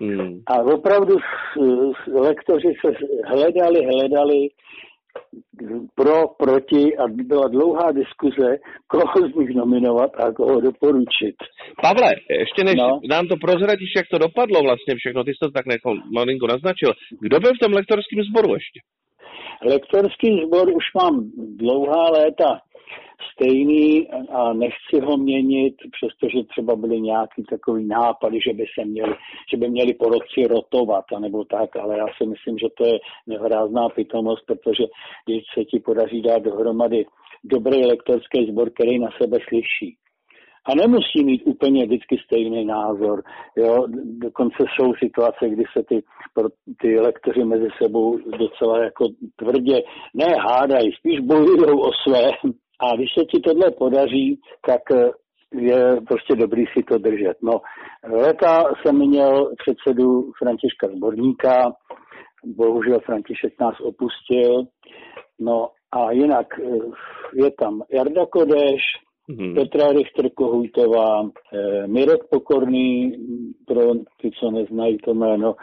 Mm. 0.00 0.42
A 0.46 0.62
opravdu 0.62 1.16
lektoři 2.12 2.72
se 2.80 2.92
hledali, 3.24 3.80
hledali, 3.84 4.48
pro, 5.94 6.28
proti 6.38 6.96
a 6.96 7.08
byla 7.08 7.48
dlouhá 7.48 7.92
diskuze, 7.92 8.58
koho 8.86 9.28
z 9.28 9.34
nich 9.34 9.50
nominovat 9.54 10.10
a 10.14 10.32
koho 10.32 10.60
doporučit. 10.60 11.36
Pavle, 11.82 12.10
ještě 12.30 12.64
než 12.64 12.74
no. 12.74 13.00
nám 13.10 13.28
to 13.28 13.36
prozradíš, 13.36 13.92
jak 13.96 14.06
to 14.10 14.18
dopadlo 14.18 14.62
vlastně 14.62 14.94
všechno, 14.96 15.24
ty 15.24 15.30
jsi 15.30 15.38
to 15.42 15.50
tak 15.50 15.66
jako 15.66 15.94
malinko 16.14 16.46
naznačil. 16.46 16.92
Kdo 17.20 17.40
byl 17.40 17.52
v 17.54 17.62
tom 17.62 17.72
lektorském 17.72 18.22
sboru 18.22 18.54
ještě? 18.54 18.80
Lektorský 19.64 20.42
sbor 20.46 20.68
už 20.68 20.84
mám 20.94 21.30
dlouhá 21.36 22.10
léta 22.10 22.60
stejný 23.32 24.10
a 24.30 24.52
nechci 24.52 25.00
ho 25.04 25.16
měnit, 25.16 25.74
přestože 25.92 26.44
třeba 26.44 26.76
byly 26.76 27.00
nějaký 27.00 27.42
takový 27.50 27.86
nápady, 27.86 28.38
že 28.46 28.52
by 28.52 28.64
se 28.78 28.84
měli, 28.84 29.14
že 29.50 29.56
by 29.56 29.70
měli 29.70 29.94
po 29.94 30.04
roci 30.04 30.46
rotovat, 30.46 31.04
nebo 31.18 31.44
tak, 31.44 31.76
ale 31.76 31.98
já 31.98 32.06
si 32.16 32.26
myslím, 32.26 32.58
že 32.58 32.66
to 32.76 32.86
je 32.86 32.98
nehrázná 33.26 33.88
pitomost, 33.88 34.46
protože 34.46 34.84
když 35.26 35.42
se 35.54 35.64
ti 35.64 35.80
podaří 35.80 36.22
dát 36.22 36.42
dohromady 36.42 37.06
dobrý 37.44 37.86
lektorský 37.86 38.46
sbor, 38.50 38.70
který 38.70 38.98
na 38.98 39.08
sebe 39.22 39.38
slyší, 39.48 39.96
a 40.64 40.74
nemusí 40.74 41.24
mít 41.24 41.42
úplně 41.44 41.84
vždycky 41.84 42.16
stejný 42.24 42.64
názor. 42.64 43.22
Jo? 43.56 43.86
Dokonce 44.04 44.64
jsou 44.74 44.94
situace, 44.94 45.48
kdy 45.48 45.64
se 45.72 45.82
ty, 45.88 46.02
ty 46.80 47.00
lektoři 47.00 47.44
mezi 47.44 47.68
sebou 47.82 48.18
docela 48.38 48.84
jako 48.84 49.04
tvrdě 49.36 49.82
ne 50.14 50.26
hádají, 50.38 50.92
spíš 50.92 51.20
bojují 51.20 51.60
o 51.60 51.90
své 52.08 52.30
a 52.80 52.96
když 52.96 53.10
se 53.18 53.24
ti 53.24 53.40
tohle 53.40 53.70
podaří, 53.70 54.40
tak 54.66 54.80
eh, 54.94 55.10
je 55.54 56.00
prostě 56.08 56.36
dobrý 56.36 56.64
si 56.66 56.82
to 56.82 56.98
držet. 56.98 57.36
No, 57.42 57.60
léta 58.04 58.64
jsem 58.82 58.96
měl 58.96 59.50
předsedu 59.56 60.32
Františka 60.38 60.88
Zborníka, 60.96 61.72
bohužel 62.44 63.00
František 63.00 63.60
nás 63.60 63.80
opustil, 63.80 64.62
no 65.40 65.68
a 65.92 66.12
jinak 66.12 66.46
eh, 66.58 66.78
je 67.34 67.50
tam 67.50 67.82
Jarda 67.92 68.26
Kodeš, 68.26 68.82
mm-hmm. 69.30 69.54
Petra 69.54 69.92
Richter 69.92 70.30
Kohujtová, 70.30 71.30
eh, 71.52 71.86
Mirek 71.86 72.20
Pokorný, 72.30 73.12
pro 73.66 73.94
ty, 74.20 74.30
co 74.30 74.50
neznají 74.50 74.98
to 74.98 75.14
jméno, 75.14 75.54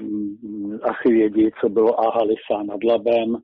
mm, 0.00 0.78
asi 0.82 1.12
vědí, 1.12 1.50
co 1.60 1.68
bylo 1.68 2.00
Aha 2.00 2.22
Lisa 2.22 2.62
nad 2.62 2.84
Labem, 2.84 3.36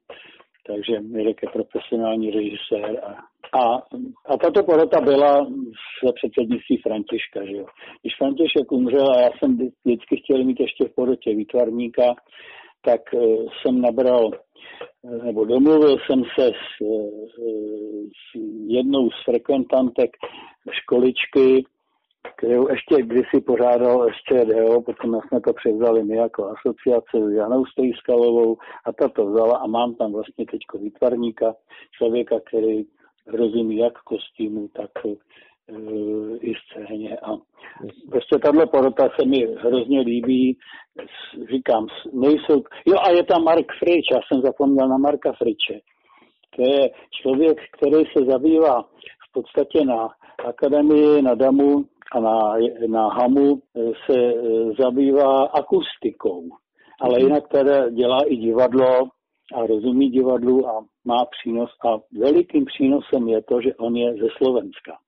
takže 0.67 1.01
Mirek 1.01 1.43
je 1.43 1.49
profesionální 1.49 2.31
režisér. 2.31 3.01
A, 3.05 3.31
a, 3.59 3.77
a 4.27 4.37
tato 4.37 4.63
porota 4.63 5.01
byla 5.01 5.47
za 6.05 6.13
předsednictví 6.13 6.77
Františka. 6.77 7.45
Že 7.45 7.57
jo. 7.57 7.67
Když 8.03 8.17
František 8.19 8.73
umřel 8.73 9.11
a 9.11 9.21
já 9.21 9.31
jsem 9.39 9.59
vždycky 9.85 10.17
chtěl 10.17 10.45
mít 10.45 10.61
ještě 10.61 10.85
v 10.85 10.95
porotě 10.95 11.35
výtvarníka, 11.35 12.15
tak 12.85 13.01
uh, 13.13 13.47
jsem 13.53 13.81
nabral, 13.81 14.31
uh, 15.03 15.25
nebo 15.25 15.45
domluvil 15.45 15.99
jsem 15.99 16.23
se 16.39 16.47
s, 16.47 16.81
uh, 16.81 17.29
s 18.09 18.39
jednou 18.67 19.11
z 19.11 19.25
frekventantek 19.25 20.11
školičky, 20.71 21.65
kterou 22.37 22.69
ještě 22.69 23.03
kdysi 23.03 23.41
pořádal 23.41 24.09
SČDO, 24.11 24.83
potom 24.83 25.21
jsme 25.29 25.41
to 25.41 25.53
převzali 25.53 26.05
my 26.05 26.17
jako 26.17 26.45
asociace 26.45 27.31
s 27.31 27.33
Janou 27.33 27.65
Stejskalovou 27.67 28.57
a 28.85 28.93
ta 28.93 29.09
to 29.09 29.27
vzala 29.27 29.59
a 29.59 29.67
mám 29.67 29.95
tam 29.95 30.13
vlastně 30.13 30.47
teď 30.47 30.61
výtvarníka, 30.81 31.55
člověka, 31.99 32.41
který 32.41 32.85
rozumí 33.27 33.77
jak 33.77 33.99
kostýmu, 34.03 34.69
tak 34.69 34.91
i 36.41 36.53
scéně. 36.55 37.17
A 37.17 37.31
prostě 38.11 38.39
tahle 38.39 38.67
porota 38.67 39.09
se 39.21 39.27
mi 39.27 39.47
hrozně 39.59 40.01
líbí. 40.01 40.59
Říkám, 41.51 41.87
nejsou... 42.13 42.63
Jo 42.87 42.97
a 43.03 43.11
je 43.11 43.25
tam 43.25 43.45
Mark 43.45 43.67
Frič, 43.79 44.05
já 44.13 44.21
jsem 44.27 44.43
zapomněl 44.43 44.89
na 44.89 44.99
Marka 44.99 45.33
Friče. 45.33 45.81
To 46.57 46.63
je 46.63 46.91
člověk, 47.23 47.59
který 47.73 48.05
se 48.17 48.25
zabývá 48.25 48.83
v 49.29 49.33
podstatě 49.33 49.85
na 49.85 50.09
akademii, 50.47 51.23
na 51.23 51.35
DAMu 51.35 51.85
a 52.13 52.21
na, 52.21 52.57
na 52.89 53.09
Hamu 53.09 53.63
eh, 53.77 53.93
se 54.07 54.19
eh, 54.19 54.73
zabývá 54.83 55.45
akustikou. 55.45 56.49
Ale 57.01 57.19
mhm. 57.19 57.27
jinak 57.27 57.49
teda 57.49 57.89
dělá 57.91 58.19
i 58.27 58.37
divadlo 58.37 59.09
a 59.55 59.67
rozumí 59.67 60.11
divadlu 60.11 60.69
a 60.69 60.85
má 61.05 61.25
přínos 61.25 61.71
a 61.87 61.99
velikým 62.19 62.65
přínosem 62.65 63.29
je 63.29 63.43
to, 63.43 63.61
že 63.61 63.75
on 63.75 63.97
je 63.97 64.13
ze 64.13 64.29
Slovenska. 64.37 64.99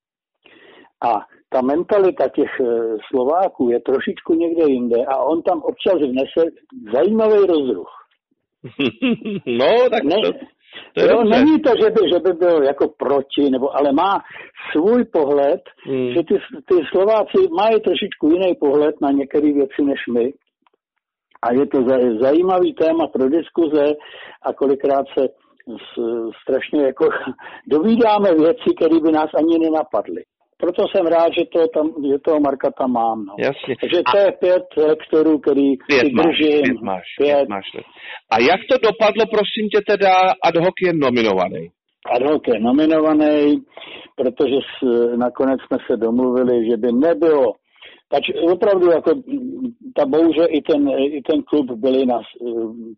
A 1.02 1.20
ta 1.48 1.60
mentalita 1.62 2.28
těch 2.28 2.60
eh, 2.60 2.96
Slováků 3.10 3.70
je 3.70 3.80
trošičku 3.80 4.34
někde 4.34 4.64
jinde 4.72 5.04
a 5.08 5.16
on 5.16 5.42
tam 5.42 5.62
občas 5.62 5.94
vnese 5.94 6.50
zajímavý 6.94 7.46
rozruch. 7.46 7.90
no, 9.46 9.66
tak 9.90 10.02
ne, 10.04 10.16
to, 10.24 10.32
to 10.94 11.00
je 11.00 11.10
jo, 11.10 11.16
dobře. 11.22 11.30
není 11.38 11.60
to, 11.60 11.70
že 11.82 11.90
by, 11.90 12.00
že 12.14 12.18
by 12.18 12.32
byl 12.32 12.62
jako 12.62 12.88
proti, 12.88 13.50
nebo, 13.50 13.76
ale 13.76 13.92
má 13.92 14.22
svůj 14.72 15.04
pohled, 15.04 15.60
Hmm. 15.86 16.08
že 16.14 16.22
ty, 16.22 16.34
ty 16.68 16.74
Slováci 16.92 17.38
mají 17.56 17.80
trošičku 17.80 18.26
jiný 18.28 18.54
pohled 18.60 19.00
na 19.00 19.10
některé 19.10 19.52
věci 19.52 19.82
než 19.82 20.00
my. 20.12 20.32
A 21.42 21.52
je 21.52 21.66
to 21.66 21.78
za- 21.88 22.18
zajímavý 22.20 22.74
téma 22.74 23.06
pro 23.06 23.28
diskuze 23.28 23.84
a 24.42 24.52
kolikrát 24.52 25.06
se 25.18 25.24
s- 25.68 26.30
strašně 26.42 26.82
jako 26.82 27.08
dovídáme 27.66 28.34
věci, 28.34 28.74
které 28.76 29.00
by 29.00 29.12
nás 29.12 29.30
ani 29.34 29.58
nenapadly. 29.58 30.22
Proto 30.62 30.82
jsem 30.88 31.06
rád, 31.06 31.30
že, 31.38 31.44
to 31.52 31.58
tam, 31.74 31.86
že 32.10 32.18
toho 32.18 32.40
Marka 32.40 32.70
tam 32.78 32.90
mám. 32.92 33.18
No. 33.24 33.34
Jasně. 33.38 33.74
Takže 33.80 34.00
to 34.12 34.18
je 34.18 34.32
pět 34.32 34.66
lektorů, 34.90 35.38
který 35.38 35.76
Pět 35.76 36.06
si 36.06 36.12
máš, 36.12 36.26
držím. 36.26 36.62
pět 36.62 36.80
máš, 36.82 37.06
Pět. 37.18 37.36
pět 37.36 37.48
máš. 37.48 37.66
A 38.32 38.34
jak 38.50 38.60
to 38.70 38.76
dopadlo, 38.88 39.22
prosím 39.36 39.64
tě, 39.72 39.80
teda 39.92 40.12
ad 40.48 40.56
hoc 40.56 40.76
je 40.86 40.92
nominovaný? 40.92 41.62
Ad 42.14 42.22
hoc 42.22 42.42
je 42.54 42.60
nominovaný, 42.60 43.62
protože 44.16 44.58
s, 44.70 44.86
nakonec 45.16 45.60
jsme 45.60 45.78
se 45.86 45.96
domluvili, 45.96 46.70
že 46.70 46.76
by 46.76 46.88
nebylo 46.92 47.52
Pač 48.12 48.24
opravdu 48.52 48.90
jako 48.90 49.10
ta 49.96 50.06
bouře 50.06 50.44
i 50.44 50.62
ten, 50.62 50.88
i 50.88 51.22
ten 51.22 51.42
klub 51.42 51.70
byli 51.70 52.06
na 52.06 52.18
eh, 52.18 52.44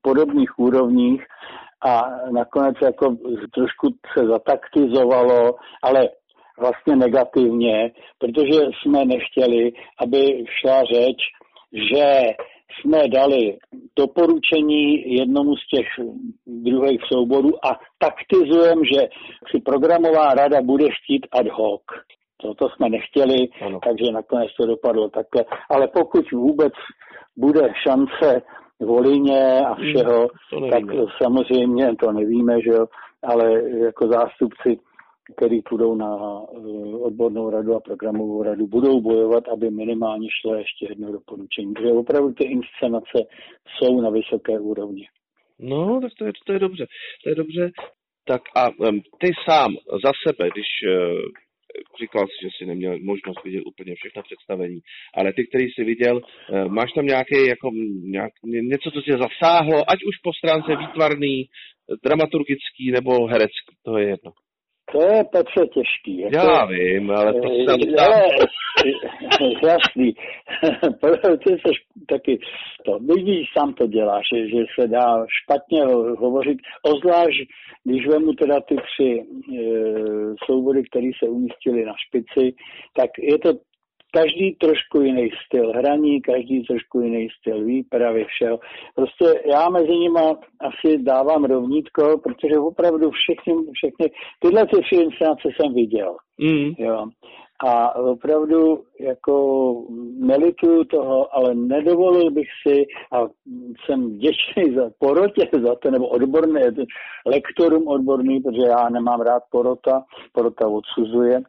podobných 0.02 0.58
úrovních 0.58 1.22
a 1.86 2.02
nakonec 2.30 2.74
jako 2.82 3.16
trošku 3.54 3.88
se 4.18 4.26
zataktizovalo, 4.26 5.54
ale 5.82 6.08
vlastně 6.60 6.96
negativně, 6.96 7.90
protože 8.18 8.60
jsme 8.82 9.04
nechtěli, 9.04 9.72
aby 9.98 10.44
šla 10.60 10.84
řeč, 10.84 11.16
že 11.72 12.22
jsme 12.80 13.08
dali 13.08 13.58
doporučení 13.96 15.14
jednomu 15.14 15.56
z 15.56 15.68
těch 15.68 15.86
druhých 16.46 17.00
souborů 17.12 17.66
a 17.66 17.78
taktizujeme, 17.98 18.82
že 18.94 19.08
si 19.50 19.60
programová 19.60 20.34
rada 20.34 20.62
bude 20.62 20.84
chtít 20.84 21.26
ad 21.32 21.46
hoc. 21.52 21.82
Toto 22.36 22.68
jsme 22.68 22.88
nechtěli, 22.88 23.48
ano. 23.60 23.80
takže 23.84 24.12
nakonec 24.12 24.48
to 24.60 24.66
dopadlo 24.66 25.08
takhle. 25.08 25.44
Ale 25.70 25.88
pokud 25.88 26.32
vůbec 26.32 26.72
bude 27.36 27.72
šance 27.82 28.42
Volině 28.80 29.60
a 29.66 29.74
všeho, 29.74 30.28
to 30.50 30.60
tak 30.70 30.82
samozřejmě 31.22 31.96
to 31.96 32.12
nevíme, 32.12 32.60
že 32.60 32.70
jo, 32.70 32.86
ale 33.22 33.62
jako 33.84 34.08
zástupci, 34.08 34.78
který 35.36 35.62
půjdou 35.62 35.94
na 35.94 36.16
eh, 36.16 36.96
odbornou 36.96 37.50
radu 37.50 37.74
a 37.74 37.80
programovou 37.80 38.42
radu, 38.42 38.66
budou 38.66 39.00
bojovat, 39.00 39.48
aby 39.48 39.70
minimálně 39.70 40.28
šlo 40.40 40.54
ještě 40.54 40.86
jedno 40.88 41.12
doporučení. 41.12 41.74
Protože 41.74 41.92
opravdu 41.92 42.32
ty 42.32 42.44
inscenace 42.44 43.18
jsou 43.68 44.00
na 44.00 44.10
vysoké 44.10 44.60
úrovni. 44.60 45.06
No, 45.58 46.00
tak 46.00 46.12
to 46.18 46.24
je, 46.24 46.32
to 46.46 46.52
je 46.52 46.58
dobře. 46.58 46.86
To 47.24 47.28
je 47.28 47.34
dobře. 47.34 47.70
Tak 48.26 48.42
a 48.56 48.68
um, 48.68 49.00
ty 49.20 49.30
sám 49.44 49.72
za 50.04 50.12
sebe, 50.26 50.50
když 50.50 50.66
uh, 50.82 51.20
říkal 52.00 52.26
jsi, 52.26 52.38
že 52.42 52.48
jsi 52.50 52.66
neměl 52.66 52.98
možnost 52.98 53.44
vidět 53.44 53.62
úplně 53.66 53.94
všechna 53.94 54.22
představení, 54.22 54.80
ale 55.14 55.32
ty, 55.32 55.46
který 55.46 55.64
jsi 55.64 55.84
viděl, 55.84 56.16
uh, 56.16 56.64
máš 56.68 56.92
tam 56.92 57.06
nějaký, 57.06 57.46
jako, 57.48 57.70
nějak, 58.02 58.32
ně- 58.44 58.62
něco, 58.62 58.90
co 58.90 59.00
tě 59.02 59.12
zasáhlo, 59.12 59.90
ať 59.90 59.98
už 60.08 60.16
po 60.22 60.32
stránce 60.32 60.76
výtvarný, 60.76 61.44
dramaturgický 62.04 62.90
nebo 62.90 63.26
herecký, 63.26 63.72
to 63.84 63.98
je 63.98 64.08
jedno. 64.08 64.32
To 64.94 65.02
je 65.02 65.24
Petře 65.24 65.66
těžký. 65.74 66.18
Jako, 66.18 66.36
Já 66.36 66.64
vím, 66.66 67.10
ale 67.10 67.32
to 67.32 67.48
se 67.48 67.64
tam 67.66 67.78
Eh, 67.98 68.04
ale, 68.04 68.22
jasný. 69.68 70.14
Ty 71.44 71.50
jsi 71.52 71.72
taky 72.08 72.38
to, 72.84 72.98
vidíš, 72.98 73.46
sám 73.58 73.74
to 73.74 73.86
děláš, 73.86 74.24
že, 74.34 74.48
že 74.48 74.64
se 74.80 74.88
dá 74.88 75.26
špatně 75.42 75.84
ho- 75.84 76.16
hovořit, 76.16 76.58
ozvlášť, 76.82 77.38
když 77.84 78.06
vemu 78.06 78.32
teda 78.32 78.60
ty 78.60 78.76
tři 78.76 79.22
e, 79.22 79.24
soubory, 80.46 80.82
které 80.90 81.10
se 81.18 81.30
umístily 81.30 81.84
na 81.84 81.94
špici, 82.06 82.54
tak 82.96 83.10
je 83.18 83.38
to 83.38 83.52
každý 84.14 84.54
trošku 84.54 85.00
jiný 85.00 85.30
styl 85.46 85.72
hraní, 85.72 86.22
každý 86.22 86.62
trošku 86.62 87.00
jiný 87.00 87.28
styl 87.38 87.64
výpravy, 87.64 88.24
všeho. 88.24 88.58
Prostě 88.94 89.24
já 89.52 89.68
mezi 89.68 89.96
nimi 89.96 90.20
asi 90.60 90.98
dávám 90.98 91.44
rovnítko, 91.44 92.18
protože 92.22 92.58
opravdu 92.58 93.10
všechny, 93.10 93.54
všechny 93.72 94.06
tyhle 94.38 94.66
ty 94.66 94.80
tři 94.82 94.96
inscenace 94.96 95.48
jsem 95.56 95.74
viděl. 95.74 96.16
Mm. 96.38 96.72
Jo. 96.78 97.06
A 97.66 97.96
opravdu 97.96 98.82
jako 99.00 99.34
nelituju 100.18 100.84
toho, 100.84 101.36
ale 101.36 101.54
nedovolil 101.54 102.30
bych 102.30 102.48
si 102.66 102.84
a 103.12 103.28
jsem 103.84 104.10
vděčný 104.10 104.74
za 104.74 104.90
porotě 104.98 105.48
za 105.64 105.74
to, 105.74 105.90
nebo 105.90 106.08
odborné, 106.08 106.60
lektorům 107.26 107.88
odborný, 107.88 108.40
protože 108.40 108.66
já 108.66 108.88
nemám 108.88 109.20
rád 109.20 109.42
porota, 109.50 110.02
porota 110.32 110.68
odsuzuje. 110.68 111.42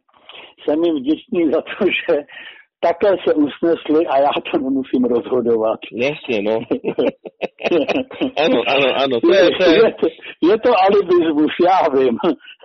Jsem 0.64 0.84
jim 0.84 0.96
vděčný 0.96 1.50
za 1.52 1.60
to, 1.60 1.84
že 2.00 2.16
takhle 2.80 3.16
se 3.28 3.34
usnesli 3.34 4.06
a 4.06 4.18
já 4.18 4.32
to 4.52 4.58
nemusím 4.58 5.04
rozhodovat. 5.04 5.80
Jasně, 5.92 6.42
no. 6.42 6.52
ano, 8.44 8.58
ano, 8.74 8.88
ano, 9.02 9.20
to 9.20 9.34
je, 9.34 9.48
to 9.58 9.64
je, 9.70 9.76
je, 9.76 9.92
to, 10.00 10.06
je 10.50 10.56
to 10.64 10.70
alibismus, 10.86 11.52
já 11.68 11.80
vím. 11.98 12.16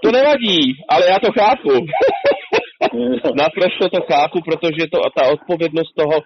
To 0.03 0.11
nevadí, 0.11 0.59
ale 0.89 1.07
já 1.07 1.19
to 1.19 1.31
chápu. 1.39 1.69
Naprosto 3.43 3.89
to 3.89 4.01
chápu, 4.13 4.37
protože 4.41 4.83
to, 4.93 4.99
ta 5.17 5.23
odpovědnost 5.35 5.93
toho 6.01 6.17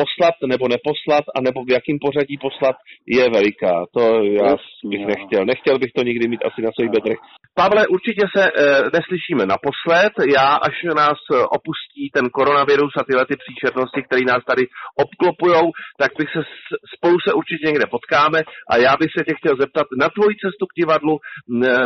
poslat 0.00 0.34
nebo 0.46 0.68
neposlat, 0.68 1.24
anebo 1.36 1.64
v 1.64 1.70
jakém 1.70 1.98
pořadí 2.06 2.36
poslat, 2.46 2.76
je 3.06 3.24
veliká. 3.30 3.74
To 3.96 4.02
já 4.24 4.56
bych 4.90 5.06
nechtěl. 5.06 5.44
Nechtěl 5.44 5.78
bych 5.78 5.92
to 5.96 6.02
nikdy 6.02 6.28
mít 6.28 6.44
asi 6.44 6.62
na 6.62 6.70
svých 6.76 6.90
bedrech. 6.90 7.18
Pavle, 7.54 7.86
určitě 7.86 8.24
se 8.36 8.42
e, 8.44 8.50
neslyšíme 8.96 9.42
naposled. 9.54 10.12
Já, 10.36 10.48
až 10.68 10.76
nás 10.96 11.18
eh, 11.32 11.36
opustí 11.58 12.04
ten 12.16 12.26
koronavirus 12.38 12.92
a 12.98 13.04
tyhle 13.04 13.24
ty 13.26 13.34
příšernosti, 13.44 14.00
které 14.02 14.22
nás 14.32 14.42
tady 14.50 14.62
obklopujou, 15.04 15.66
tak 16.00 16.10
bych 16.18 16.30
se 16.36 16.40
s- 16.52 16.78
spolu 16.94 17.16
se 17.26 17.30
určitě 17.40 17.66
někde 17.66 17.86
potkáme 17.96 18.40
a 18.70 18.72
já 18.86 18.92
bych 19.00 19.10
se 19.16 19.24
tě 19.24 19.34
chtěl 19.38 19.54
zeptat 19.62 19.86
na 20.02 20.08
tvoji 20.16 20.34
cestu 20.44 20.64
k 20.66 20.76
divadlu, 20.80 21.14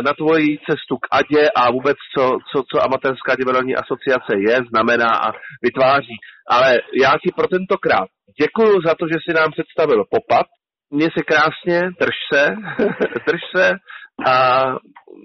na 0.07 0.13
tvoji 0.21 0.49
cestu 0.69 0.93
k 1.03 1.07
Adě 1.19 1.43
a 1.61 1.71
vůbec 1.71 1.97
co, 2.13 2.23
co, 2.49 2.57
co 2.69 2.75
amatérská 2.87 3.31
divadelní 3.35 3.73
asociace 3.75 4.16
je, 4.49 4.57
znamená 4.71 5.09
a 5.25 5.31
vytváří. 5.63 6.17
Ale 6.49 6.77
já 7.03 7.11
ti 7.23 7.29
pro 7.35 7.47
tentokrát 7.47 8.07
děkuji 8.41 8.73
za 8.85 8.93
to, 8.99 9.05
že 9.11 9.17
jsi 9.19 9.31
nám 9.33 9.51
představil 9.51 10.03
popat. 10.15 10.47
Měj 10.91 11.09
se 11.17 11.23
krásně, 11.31 11.79
drž 12.01 12.17
se, 12.33 12.41
drž 13.27 13.41
se 13.55 13.65
a 14.27 14.63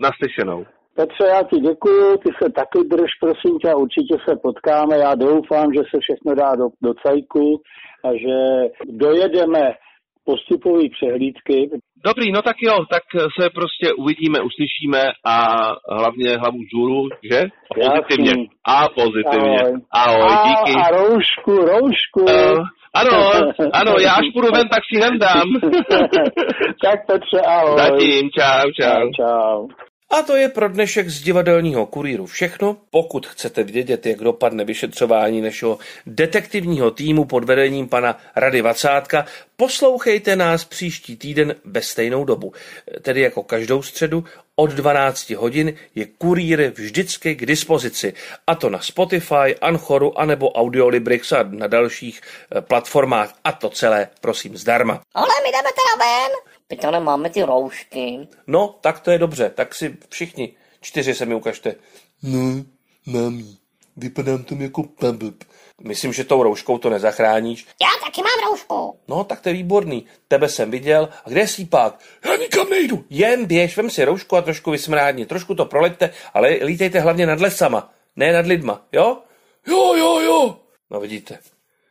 naslyšenou. 0.06 0.66
Petře, 0.96 1.24
já 1.28 1.42
ti 1.42 1.56
děkuju, 1.60 2.16
ty 2.16 2.30
se 2.42 2.50
taky 2.50 2.78
drž, 2.90 3.10
prosím 3.20 3.58
tě, 3.58 3.70
a 3.70 3.76
určitě 3.76 4.14
se 4.28 4.36
potkáme. 4.42 4.98
Já 4.98 5.14
doufám, 5.14 5.66
že 5.76 5.82
se 5.90 5.98
všechno 6.00 6.34
dá 6.34 6.50
do, 6.54 6.66
do 6.82 6.94
cajku 6.94 7.62
a 8.04 8.08
že 8.22 8.38
dojedeme 8.84 9.74
postupové 10.24 10.82
přehlídky. 10.96 11.70
Dobrý, 12.04 12.32
no 12.32 12.42
tak 12.42 12.56
jo, 12.60 12.84
tak 12.90 13.02
se 13.40 13.50
prostě 13.50 13.92
uvidíme, 13.92 14.38
uslyšíme 14.40 15.02
a 15.24 15.36
hlavně 15.98 16.36
hlavu 16.36 16.58
vzhůru, 16.58 17.08
že? 17.30 17.40
Pozitivně. 17.74 18.32
A 18.66 18.88
pozitivně. 18.88 19.60
Ahoj. 19.60 19.80
Ahoj, 19.92 20.30
díky. 20.48 20.78
A, 20.78 20.88
roušku, 20.96 21.52
roušku. 21.52 22.20
Uh, 22.20 22.64
ano, 22.94 23.30
ano, 23.72 23.94
já 24.00 24.12
až 24.12 24.26
půjdu 24.32 24.48
ven, 24.52 24.68
tak 24.68 24.82
si 24.92 25.00
hendám. 25.00 25.48
tak 26.84 27.06
Petře, 27.06 27.40
ahoj. 27.46 27.78
Zatím, 27.78 28.30
čau, 28.30 28.70
čau. 28.80 29.10
Čau. 29.16 29.68
A 30.12 30.22
to 30.22 30.36
je 30.36 30.48
pro 30.48 30.68
dnešek 30.68 31.08
z 31.08 31.20
divadelního 31.22 31.86
kurýru 31.86 32.26
všechno. 32.26 32.76
Pokud 32.90 33.26
chcete 33.26 33.62
vědět, 33.62 34.06
jak 34.06 34.18
dopadne 34.18 34.64
vyšetřování 34.64 35.40
našeho 35.40 35.78
detektivního 36.06 36.90
týmu 36.90 37.24
pod 37.24 37.44
vedením 37.44 37.88
pana 37.88 38.18
Rady 38.36 38.62
Vacátka, 38.62 39.26
poslouchejte 39.56 40.36
nás 40.36 40.64
příští 40.64 41.16
týden 41.16 41.54
ve 41.64 41.82
stejnou 41.82 42.24
dobu. 42.24 42.52
Tedy 43.02 43.20
jako 43.20 43.42
každou 43.42 43.82
středu 43.82 44.24
od 44.56 44.70
12 44.70 45.30
hodin 45.30 45.74
je 45.94 46.06
kurýr 46.06 46.72
vždycky 46.74 47.34
k 47.34 47.46
dispozici. 47.46 48.14
A 48.46 48.54
to 48.54 48.70
na 48.70 48.80
Spotify, 48.80 49.56
Anchoru 49.60 50.18
anebo 50.18 50.52
Audiolibrix 50.52 51.32
a 51.32 51.42
na 51.42 51.66
dalších 51.66 52.20
eh, 52.20 52.60
platformách. 52.60 53.34
A 53.44 53.52
to 53.52 53.70
celé, 53.70 54.08
prosím, 54.20 54.56
zdarma. 54.56 55.00
Ale 55.14 55.34
my 55.42 55.48
jdeme 55.48 55.68
teda 55.72 56.06
ven. 56.06 56.51
Pitane, 56.72 57.00
máme 57.00 57.30
ty 57.30 57.42
roušky. 57.42 58.28
No, 58.46 58.74
tak 58.80 59.00
to 59.00 59.10
je 59.10 59.18
dobře. 59.18 59.50
Tak 59.50 59.74
si 59.74 59.96
všichni 60.08 60.54
čtyři 60.80 61.14
se 61.14 61.26
mi 61.26 61.34
ukažte. 61.34 61.74
No, 62.22 62.64
mám 63.06 63.38
jí. 63.38 63.58
vypadám 63.96 64.44
tam 64.44 64.60
jako 64.62 64.82
pablb. 64.82 65.44
Myslím, 65.82 66.12
že 66.12 66.24
tou 66.24 66.42
rouškou 66.42 66.78
to 66.78 66.90
nezachráníš. 66.90 67.66
Já 67.82 67.88
taky 68.04 68.20
mám 68.22 68.50
roušku. 68.50 68.98
No, 69.08 69.24
tak 69.24 69.40
to 69.40 69.48
je 69.48 69.52
výborný. 69.52 70.06
Tebe 70.28 70.48
jsem 70.48 70.70
viděl. 70.70 71.08
A 71.24 71.30
kde 71.30 71.40
je 71.40 71.48
sípák? 71.48 72.00
Já 72.24 72.36
nikam 72.36 72.70
nejdu. 72.70 73.04
Jen 73.10 73.44
běž, 73.46 73.76
vem 73.76 73.90
si 73.90 74.04
roušku 74.04 74.36
a 74.36 74.42
trošku 74.42 74.70
vysmrádni. 74.70 75.26
Trošku 75.26 75.54
to 75.54 75.64
proleďte, 75.64 76.10
ale 76.34 76.48
lítejte 76.48 77.00
hlavně 77.00 77.26
nad 77.26 77.40
lesama, 77.40 77.92
ne 78.16 78.32
nad 78.32 78.46
lidma, 78.46 78.86
jo? 78.92 79.18
Jo, 79.66 79.94
jo, 79.96 80.20
jo. 80.20 80.60
No 80.90 81.00
vidíte, 81.00 81.38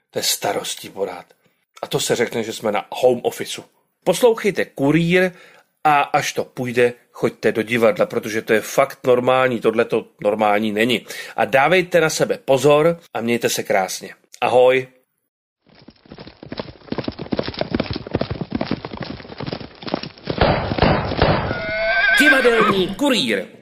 to 0.09 0.19
je 0.19 0.23
starostí 0.23 0.89
porád. 0.89 1.25
A 1.81 1.87
to 1.87 1.99
se 1.99 2.15
řekne, 2.15 2.43
že 2.43 2.53
jsme 2.53 2.71
na 2.71 2.85
home 2.91 3.21
officeu. 3.23 3.63
Poslouchejte 4.03 4.65
kurýr 4.65 5.31
a 5.83 6.01
až 6.01 6.33
to 6.33 6.45
půjde, 6.45 6.93
choďte 7.11 7.51
do 7.51 7.61
divadla, 7.61 8.05
protože 8.05 8.41
to 8.41 8.53
je 8.53 8.61
fakt 8.61 8.99
normální, 9.07 9.59
tohle 9.59 9.85
to 9.85 10.07
normální 10.23 10.71
není. 10.71 11.05
A 11.35 11.45
dávejte 11.45 12.01
na 12.01 12.09
sebe 12.09 12.37
pozor 12.45 12.99
a 13.13 13.21
mějte 13.21 13.49
se 13.49 13.63
krásně. 13.63 14.13
Ahoj. 14.41 14.87
Divadelní 22.19 22.95
kurýr. 22.95 23.60